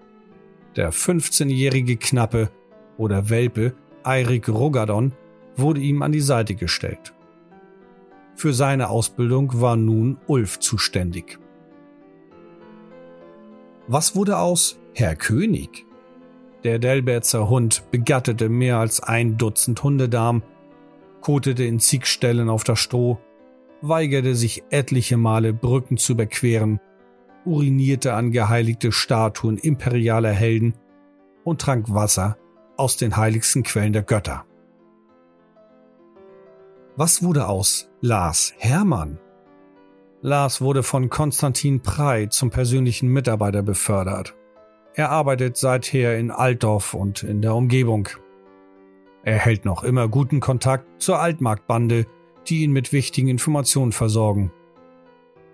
Der 0.75 0.91
15-jährige 0.91 1.99
Knappe 1.99 2.51
oder 2.97 3.29
Welpe 3.29 3.75
Eirik 4.05 4.49
Rogadon 4.49 5.13
wurde 5.55 5.83
ihm 5.83 6.01
an 6.01 6.13
die 6.13 6.23
Seite 6.23 6.55
gestellt. 6.55 7.13
Für 8.37 8.55
seine 8.55 8.89
Ausbildung 8.89 9.61
war 9.61 9.77
nun 9.77 10.17
Ulf 10.27 10.61
zuständig. 10.61 11.39
Was 13.87 14.17
wurde 14.17 14.39
aus 14.39 14.81
Herr 14.95 15.15
König? 15.15 15.85
Der 16.65 16.79
Delberzer 16.79 17.51
Hund 17.51 17.83
begattete 17.91 18.49
mehr 18.49 18.79
als 18.79 19.03
ein 19.03 19.37
Dutzend 19.37 19.83
Hundedamen, 19.83 20.43
kotete 21.21 21.65
in 21.65 21.81
zig 21.81 22.05
auf 22.49 22.65
das 22.65 22.79
Stroh, 22.79 23.19
weigerte 23.81 24.35
sich 24.35 24.65
etliche 24.71 25.17
Male 25.17 25.53
Brücken 25.53 25.97
zu 25.97 26.13
überqueren, 26.13 26.81
urinierte 27.45 28.15
an 28.15 28.31
geheiligte 28.31 28.93
Statuen 28.93 29.59
imperialer 29.59 30.33
Helden 30.33 30.75
und 31.45 31.61
trank 31.61 31.93
Wasser 31.93 32.37
aus 32.77 32.97
den 32.97 33.17
heiligsten 33.17 33.63
Quellen 33.63 33.93
der 33.93 34.03
Götter. 34.03 34.45
Was 36.97 37.23
wurde 37.23 37.47
aus 37.47 37.89
Lars 38.01 38.55
Hermann? 38.59 39.19
Lars 40.21 40.61
wurde 40.61 40.83
von 40.83 41.11
Konstantin 41.11 41.81
Prey 41.81 42.29
zum 42.29 42.51
persönlichen 42.51 43.09
Mitarbeiter 43.09 43.63
befördert. 43.63 44.35
Er 44.95 45.11
arbeitet 45.11 45.57
seither 45.57 46.19
in 46.19 46.33
Altdorf 46.33 46.95
und 46.95 47.23
in 47.23 47.41
der 47.41 47.55
Umgebung. 47.55 48.09
Er 49.23 49.39
hält 49.39 49.65
noch 49.65 49.85
immer 49.85 50.09
guten 50.09 50.41
Kontakt 50.41 51.03
zur 51.03 51.21
Altmarktbande, 51.21 52.07
die 52.47 52.63
ihn 52.63 52.73
mit 52.73 52.93
wichtigen 52.93 53.29
Informationen 53.29 53.93
versorgen. 53.93 54.53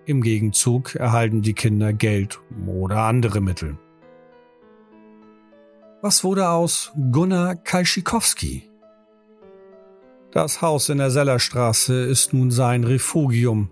Im 0.06 0.22
Gegenzug 0.22 0.94
erhalten 0.94 1.42
die 1.42 1.54
Kinder 1.54 1.92
Geld 1.92 2.40
oder 2.66 2.98
andere 3.04 3.40
Mittel. 3.40 3.78
Was 6.02 6.22
wurde 6.22 6.50
aus 6.50 6.92
Gunnar 7.10 7.56
Kalschikowski? 7.56 8.68
Das 10.30 10.60
Haus 10.60 10.88
in 10.90 10.98
der 10.98 11.10
Sellerstraße 11.10 11.94
ist 11.94 12.34
nun 12.34 12.50
sein 12.50 12.84
Refugium. 12.84 13.70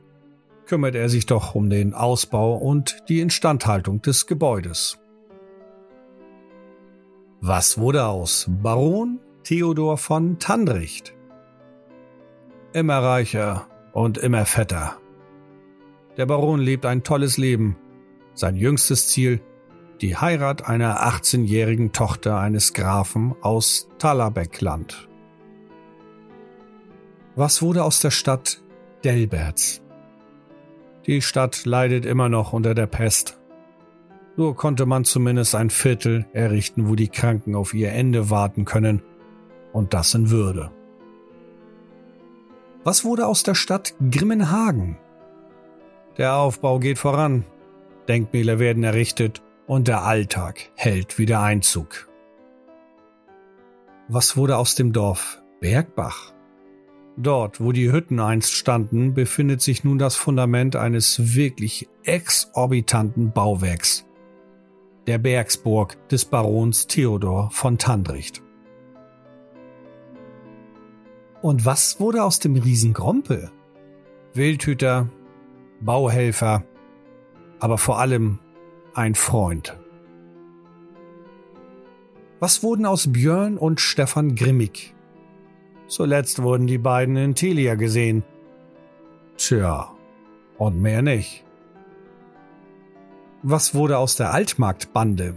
Kümmert 0.64 0.95
er 0.95 1.11
sich 1.11 1.26
doch 1.26 1.55
um 1.55 1.68
den 1.68 1.93
Ausbau 1.93 2.57
und 2.57 2.97
die 3.09 3.20
Instandhaltung 3.20 4.01
des 4.01 4.26
Gebäudes. 4.26 4.99
Was 7.40 7.76
wurde 7.76 8.07
aus 8.07 8.47
Baron 8.49 9.18
Theodor 9.45 9.99
von 9.99 10.38
Tandricht? 10.38 11.14
Immer 12.72 12.99
reicher 12.99 13.66
und 13.93 14.16
immer 14.18 14.47
fetter. 14.47 14.99
Der 16.16 16.26
Baron 16.26 16.61
lebt 16.61 16.86
ein 16.86 17.03
tolles 17.03 17.38
Leben. 17.38 17.76
Sein 18.34 18.57
jüngstes 18.57 19.09
Ziel 19.09 19.40
die 20.01 20.16
Heirat 20.16 20.68
einer 20.68 21.03
18-jährigen 21.07 21.93
Tochter 21.93 22.38
eines 22.38 22.72
Grafen 22.72 23.34
aus 23.40 23.88
Tallerbeckland. 23.99 25.09
Was 27.34 27.62
wurde 27.62 27.84
aus 27.84 28.01
der 28.01 28.11
Stadt 28.11 28.62
Delberts? 29.05 29.82
Die 31.07 31.20
Stadt 31.20 31.64
leidet 31.64 32.05
immer 32.05 32.28
noch 32.28 32.53
unter 32.53 32.74
der 32.74 32.86
Pest. 32.86 33.38
Nur 34.36 34.57
konnte 34.57 34.86
man 34.86 35.05
zumindest 35.05 35.55
ein 35.55 35.70
Viertel 35.70 36.26
errichten, 36.32 36.88
wo 36.88 36.95
die 36.95 37.09
Kranken 37.09 37.55
auf 37.55 37.74
ihr 37.74 37.93
Ende 37.93 38.30
warten 38.30 38.64
können, 38.64 39.03
und 39.73 39.95
das 39.95 40.14
in 40.14 40.31
Würde. 40.31 40.70
Was 42.85 43.05
wurde 43.05 43.27
aus 43.27 43.43
der 43.43 43.55
Stadt 43.55 43.95
Grimmenhagen? 44.11 44.99
Der 46.18 46.37
Aufbau 46.37 46.79
geht 46.79 46.99
voran, 46.99 47.45
Denkmäler 48.09 48.59
werden 48.59 48.83
errichtet 48.85 49.43
und 49.66 49.89
der 49.89 50.03
Alltag 50.03 50.70
hält 50.75 51.18
wieder 51.18 51.41
Einzug. 51.41 52.09
Was 54.09 54.37
wurde 54.37 54.57
aus 54.57 54.75
dem 54.75 54.93
Dorf 54.93 55.41
Bergbach? 55.61 56.33
Dort, 57.16 57.61
wo 57.61 57.73
die 57.73 57.93
Hütten 57.93 58.20
einst 58.20 58.53
standen, 58.53 59.14
befindet 59.14 59.61
sich 59.61 59.85
nun 59.85 59.99
das 59.99 60.16
Fundament 60.16 60.77
eines 60.77 61.35
wirklich 61.35 61.89
exorbitanten 62.05 63.33
Bauwerks. 63.33 64.07
Der 65.07 65.18
Bergsburg 65.18 66.09
des 66.09 66.25
Barons 66.25 66.87
Theodor 66.87 67.51
von 67.53 67.79
Tandricht. 67.79 68.43
Und 71.43 71.66
was 71.66 71.99
wurde 71.99 72.22
aus 72.22 72.38
dem 72.38 72.55
Riesen 72.55 72.93
Grompel? 72.93 73.51
Wildhüter, 74.32 75.09
Bauhelfer, 75.80 76.64
aber 77.59 77.78
vor 77.78 77.99
allem 77.99 78.38
ein 78.95 79.16
Freund. 79.16 79.76
Was 82.38 82.62
wurden 82.62 82.86
aus 82.86 83.12
Björn 83.12 83.59
und 83.59 83.80
Stefan 83.80 84.36
Grimmig? 84.36 84.95
Zuletzt 85.88 86.43
wurden 86.43 86.66
die 86.66 86.78
beiden 86.78 87.16
in 87.16 87.34
Telia 87.34 87.74
gesehen. 87.74 88.22
Tja, 89.36 89.90
und 90.59 90.80
mehr 90.80 91.03
nicht. 91.03 91.45
Was 93.43 93.74
wurde 93.74 93.99
aus 93.99 94.14
der 94.16 94.32
Altmarktbande? 94.32 95.34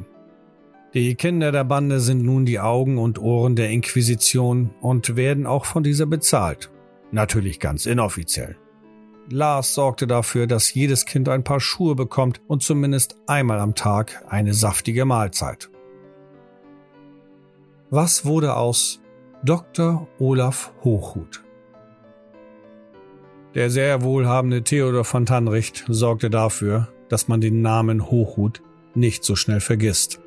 Die 0.96 1.16
Kinder 1.16 1.52
der 1.52 1.66
Bande 1.66 2.00
sind 2.00 2.24
nun 2.24 2.46
die 2.46 2.62
Augen 2.62 2.98
und 2.98 3.20
Ohren 3.20 3.58
der 3.58 3.70
Inquisition 3.70 4.74
und 4.80 5.18
werden 5.18 5.46
auch 5.46 5.66
von 5.66 5.84
dieser 5.84 6.06
bezahlt. 6.06 6.72
Natürlich 7.12 7.60
ganz 7.60 7.86
inoffiziell. 7.86 8.56
Lars 9.30 9.74
sorgte 9.74 10.08
dafür, 10.08 10.48
dass 10.48 10.74
jedes 10.74 11.06
Kind 11.06 11.28
ein 11.28 11.44
paar 11.44 11.60
Schuhe 11.60 11.96
bekommt 11.96 12.40
und 12.48 12.64
zumindest 12.64 13.18
einmal 13.28 13.60
am 13.60 13.76
Tag 13.76 14.24
eine 14.30 14.54
saftige 14.54 15.04
Mahlzeit. 15.04 15.70
Was 17.90 18.24
wurde 18.24 18.56
aus 18.56 19.02
Dr. 19.44 20.08
Olaf 20.18 20.72
Hochhut. 20.86 21.44
Der 23.54 23.70
sehr 23.70 24.02
wohlhabende 24.02 24.64
Theodor 24.64 25.04
von 25.04 25.26
Tannricht 25.26 25.84
sorgte 25.90 26.30
dafür, 26.30 26.88
dass 27.10 27.28
man 27.28 27.42
den 27.42 27.62
Namen 27.62 28.10
Hochhut 28.10 28.62
nicht 28.96 29.26
so 29.26 29.36
schnell 29.36 29.60
vergisst. 29.60 30.22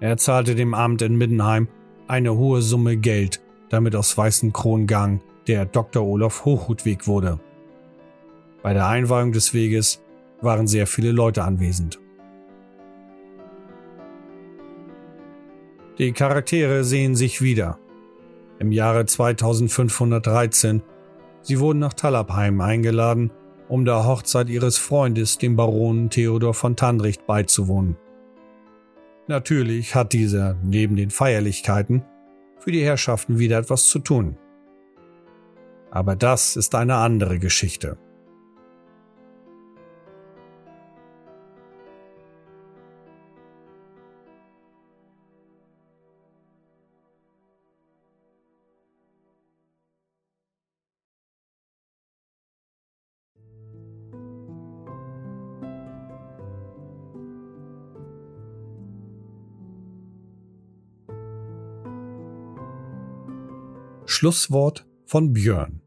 Er 0.00 0.16
zahlte 0.16 0.54
dem 0.54 0.74
Amt 0.74 1.02
in 1.02 1.16
Middenheim 1.16 1.68
eine 2.08 2.36
hohe 2.36 2.62
Summe 2.62 2.96
Geld, 2.96 3.40
damit 3.68 3.94
aus 3.94 4.16
Weißenkrongang 4.16 5.20
der 5.46 5.66
Dr. 5.66 6.02
Olaf 6.04 6.44
Hochhutweg 6.44 7.06
wurde. 7.06 7.38
Bei 8.62 8.72
der 8.72 8.86
Einweihung 8.88 9.32
des 9.32 9.54
Weges 9.54 10.02
waren 10.40 10.66
sehr 10.66 10.86
viele 10.86 11.12
Leute 11.12 11.44
anwesend. 11.44 11.98
Die 15.98 16.12
Charaktere 16.12 16.82
sehen 16.82 17.14
sich 17.14 17.42
wieder 17.42 17.78
im 18.58 18.72
Jahre 18.72 19.06
2513. 19.06 20.82
Sie 21.42 21.60
wurden 21.60 21.78
nach 21.78 21.94
Talabheim 21.94 22.60
eingeladen, 22.60 23.30
um 23.68 23.84
der 23.84 24.06
Hochzeit 24.06 24.48
ihres 24.48 24.78
Freundes, 24.78 25.38
dem 25.38 25.56
Baron 25.56 26.10
Theodor 26.10 26.54
von 26.54 26.76
Tandricht, 26.76 27.26
beizuwohnen. 27.26 27.96
Natürlich 29.30 29.94
hat 29.94 30.12
dieser 30.12 30.56
neben 30.60 30.96
den 30.96 31.10
Feierlichkeiten 31.10 32.02
für 32.58 32.72
die 32.72 32.82
Herrschaften 32.82 33.38
wieder 33.38 33.58
etwas 33.58 33.86
zu 33.86 34.00
tun. 34.00 34.36
Aber 35.92 36.16
das 36.16 36.56
ist 36.56 36.74
eine 36.74 36.96
andere 36.96 37.38
Geschichte. 37.38 37.96
Schlusswort 64.10 64.86
von 65.06 65.32
Björn. 65.32 65.82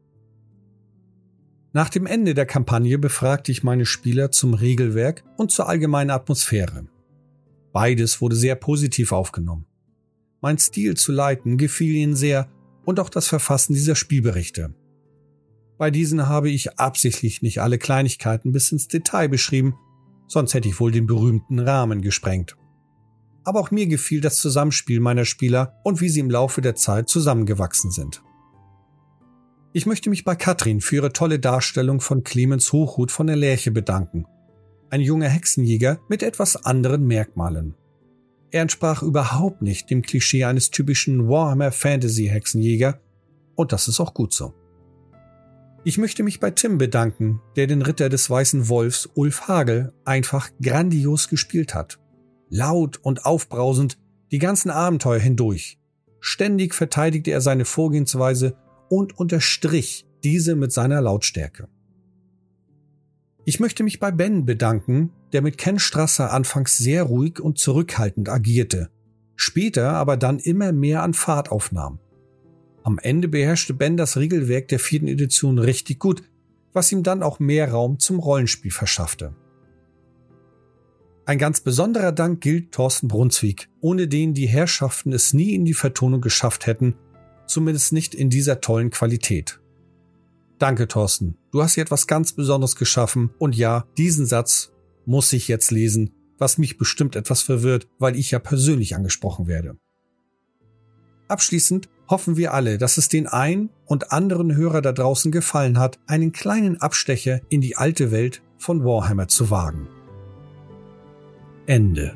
Nach 1.74 1.90
dem 1.90 2.06
Ende 2.06 2.32
der 2.32 2.46
Kampagne 2.46 2.98
befragte 2.98 3.52
ich 3.52 3.62
meine 3.62 3.84
Spieler 3.84 4.30
zum 4.30 4.54
Regelwerk 4.54 5.24
und 5.36 5.50
zur 5.50 5.68
allgemeinen 5.68 6.08
Atmosphäre. 6.08 6.86
Beides 7.74 8.22
wurde 8.22 8.34
sehr 8.34 8.54
positiv 8.54 9.12
aufgenommen. 9.12 9.66
Mein 10.40 10.56
Stil 10.56 10.96
zu 10.96 11.12
leiten 11.12 11.58
gefiel 11.58 11.94
ihnen 11.94 12.16
sehr 12.16 12.48
und 12.86 12.98
auch 12.98 13.10
das 13.10 13.28
Verfassen 13.28 13.74
dieser 13.74 13.94
Spielberichte. 13.94 14.74
Bei 15.76 15.90
diesen 15.90 16.26
habe 16.26 16.48
ich 16.48 16.78
absichtlich 16.78 17.42
nicht 17.42 17.60
alle 17.60 17.76
Kleinigkeiten 17.76 18.52
bis 18.52 18.72
ins 18.72 18.88
Detail 18.88 19.28
beschrieben, 19.28 19.74
sonst 20.28 20.54
hätte 20.54 20.68
ich 20.68 20.80
wohl 20.80 20.92
den 20.92 21.06
berühmten 21.06 21.58
Rahmen 21.58 22.00
gesprengt. 22.00 22.56
Aber 23.44 23.60
auch 23.60 23.70
mir 23.70 23.86
gefiel 23.86 24.20
das 24.20 24.38
Zusammenspiel 24.38 25.00
meiner 25.00 25.24
Spieler 25.24 25.78
und 25.84 26.00
wie 26.00 26.08
sie 26.08 26.20
im 26.20 26.30
Laufe 26.30 26.60
der 26.60 26.74
Zeit 26.74 27.08
zusammengewachsen 27.08 27.90
sind. 27.90 28.22
Ich 29.72 29.86
möchte 29.86 30.08
mich 30.08 30.24
bei 30.24 30.36
Katrin 30.36 30.80
für 30.80 30.96
ihre 30.96 31.12
tolle 31.12 31.38
Darstellung 31.38 32.00
von 32.00 32.22
Clemens 32.22 32.72
Hochhut 32.72 33.10
von 33.10 33.26
der 33.26 33.36
Lerche 33.36 33.70
bedanken. 33.70 34.24
Ein 34.88 35.00
junger 35.00 35.28
Hexenjäger 35.28 35.98
mit 36.08 36.22
etwas 36.22 36.64
anderen 36.64 37.06
Merkmalen. 37.06 37.74
Er 38.52 38.62
entsprach 38.62 39.02
überhaupt 39.02 39.62
nicht 39.62 39.90
dem 39.90 40.02
Klischee 40.02 40.44
eines 40.44 40.70
typischen 40.70 41.28
Warhammer 41.28 41.72
Fantasy 41.72 42.26
Hexenjäger 42.26 43.00
und 43.56 43.72
das 43.72 43.88
ist 43.88 43.98
auch 43.98 44.14
gut 44.14 44.32
so. 44.32 44.54
Ich 45.82 45.98
möchte 45.98 46.22
mich 46.22 46.40
bei 46.40 46.50
Tim 46.50 46.78
bedanken, 46.78 47.40
der 47.56 47.66
den 47.66 47.82
Ritter 47.82 48.08
des 48.08 48.30
Weißen 48.30 48.68
Wolfs 48.68 49.08
Ulf 49.14 49.48
Hagel 49.48 49.92
einfach 50.04 50.50
grandios 50.62 51.28
gespielt 51.28 51.74
hat. 51.74 51.98
Laut 52.48 52.98
und 53.02 53.24
aufbrausend 53.24 53.98
die 54.30 54.38
ganzen 54.38 54.70
Abenteuer 54.70 55.20
hindurch. 55.20 55.78
Ständig 56.20 56.74
verteidigte 56.74 57.30
er 57.30 57.40
seine 57.40 57.64
Vorgehensweise 57.64 58.56
und 58.88 59.18
unterstrich 59.18 60.06
diese 60.22 60.56
mit 60.56 60.72
seiner 60.72 61.00
Lautstärke. 61.00 61.68
Ich 63.44 63.60
möchte 63.60 63.82
mich 63.82 64.00
bei 64.00 64.10
Ben 64.10 64.46
bedanken, 64.46 65.10
der 65.32 65.42
mit 65.42 65.58
Ken 65.58 65.78
Strasser 65.78 66.32
anfangs 66.32 66.78
sehr 66.78 67.02
ruhig 67.02 67.40
und 67.40 67.58
zurückhaltend 67.58 68.28
agierte, 68.28 68.88
später 69.36 69.90
aber 69.92 70.16
dann 70.16 70.38
immer 70.38 70.72
mehr 70.72 71.02
an 71.02 71.12
Fahrt 71.12 71.50
aufnahm. 71.50 71.98
Am 72.84 72.98
Ende 72.98 73.28
beherrschte 73.28 73.74
Ben 73.74 73.96
das 73.96 74.16
Regelwerk 74.16 74.68
der 74.68 74.78
vierten 74.78 75.08
Edition 75.08 75.58
richtig 75.58 75.98
gut, 75.98 76.22
was 76.72 76.90
ihm 76.90 77.02
dann 77.02 77.22
auch 77.22 77.38
mehr 77.38 77.70
Raum 77.70 77.98
zum 77.98 78.18
Rollenspiel 78.18 78.70
verschaffte. 78.70 79.34
Ein 81.26 81.38
ganz 81.38 81.60
besonderer 81.60 82.12
Dank 82.12 82.42
gilt 82.42 82.72
Thorsten 82.72 83.08
Brunswick, 83.08 83.70
ohne 83.80 84.08
den 84.08 84.34
die 84.34 84.46
Herrschaften 84.46 85.12
es 85.12 85.32
nie 85.32 85.54
in 85.54 85.64
die 85.64 85.72
Vertonung 85.72 86.20
geschafft 86.20 86.66
hätten, 86.66 86.96
zumindest 87.46 87.94
nicht 87.94 88.14
in 88.14 88.28
dieser 88.28 88.60
tollen 88.60 88.90
Qualität. 88.90 89.60
Danke, 90.58 90.86
Thorsten. 90.86 91.38
Du 91.50 91.62
hast 91.62 91.74
hier 91.74 91.82
etwas 91.82 92.06
ganz 92.06 92.34
Besonderes 92.34 92.76
geschaffen 92.76 93.30
und 93.38 93.56
ja, 93.56 93.86
diesen 93.96 94.26
Satz 94.26 94.72
muss 95.06 95.32
ich 95.32 95.48
jetzt 95.48 95.70
lesen, 95.70 96.10
was 96.36 96.58
mich 96.58 96.76
bestimmt 96.76 97.16
etwas 97.16 97.40
verwirrt, 97.40 97.88
weil 97.98 98.16
ich 98.16 98.30
ja 98.30 98.38
persönlich 98.38 98.94
angesprochen 98.94 99.46
werde. 99.46 99.78
Abschließend 101.28 101.88
hoffen 102.06 102.36
wir 102.36 102.52
alle, 102.52 102.76
dass 102.76 102.98
es 102.98 103.08
den 103.08 103.26
ein 103.26 103.70
und 103.86 104.12
anderen 104.12 104.54
Hörer 104.54 104.82
da 104.82 104.92
draußen 104.92 105.32
gefallen 105.32 105.78
hat, 105.78 105.98
einen 106.06 106.32
kleinen 106.32 106.82
Abstecher 106.82 107.40
in 107.48 107.62
die 107.62 107.76
alte 107.76 108.10
Welt 108.10 108.42
von 108.58 108.84
Warhammer 108.84 109.28
zu 109.28 109.50
wagen. 109.50 109.88
Ende. 111.66 112.14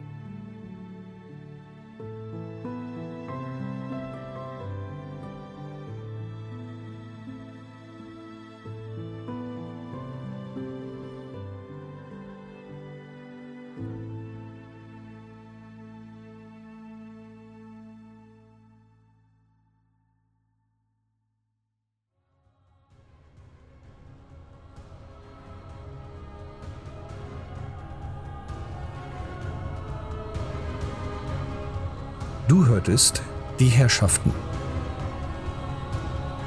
Hörtest 32.89 33.21
Die 33.61 33.69
Herrschaften. 33.69 34.33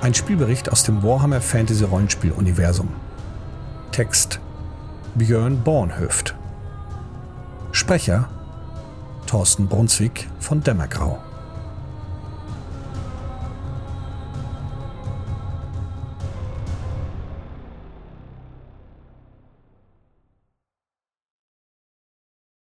Ein 0.01 0.15
Spielbericht 0.15 0.71
aus 0.71 0.83
dem 0.83 1.03
Warhammer 1.03 1.39
Fantasy 1.39 1.83
Rollenspiel 1.83 2.31
Universum. 2.31 2.89
Text 3.91 4.39
Björn 5.13 5.61
Bornhöft. 5.63 6.33
Sprecher 7.71 8.27
Thorsten 9.27 9.67
Brunswick 9.67 10.29
von 10.39 10.63
Dämmergrau. 10.63 11.19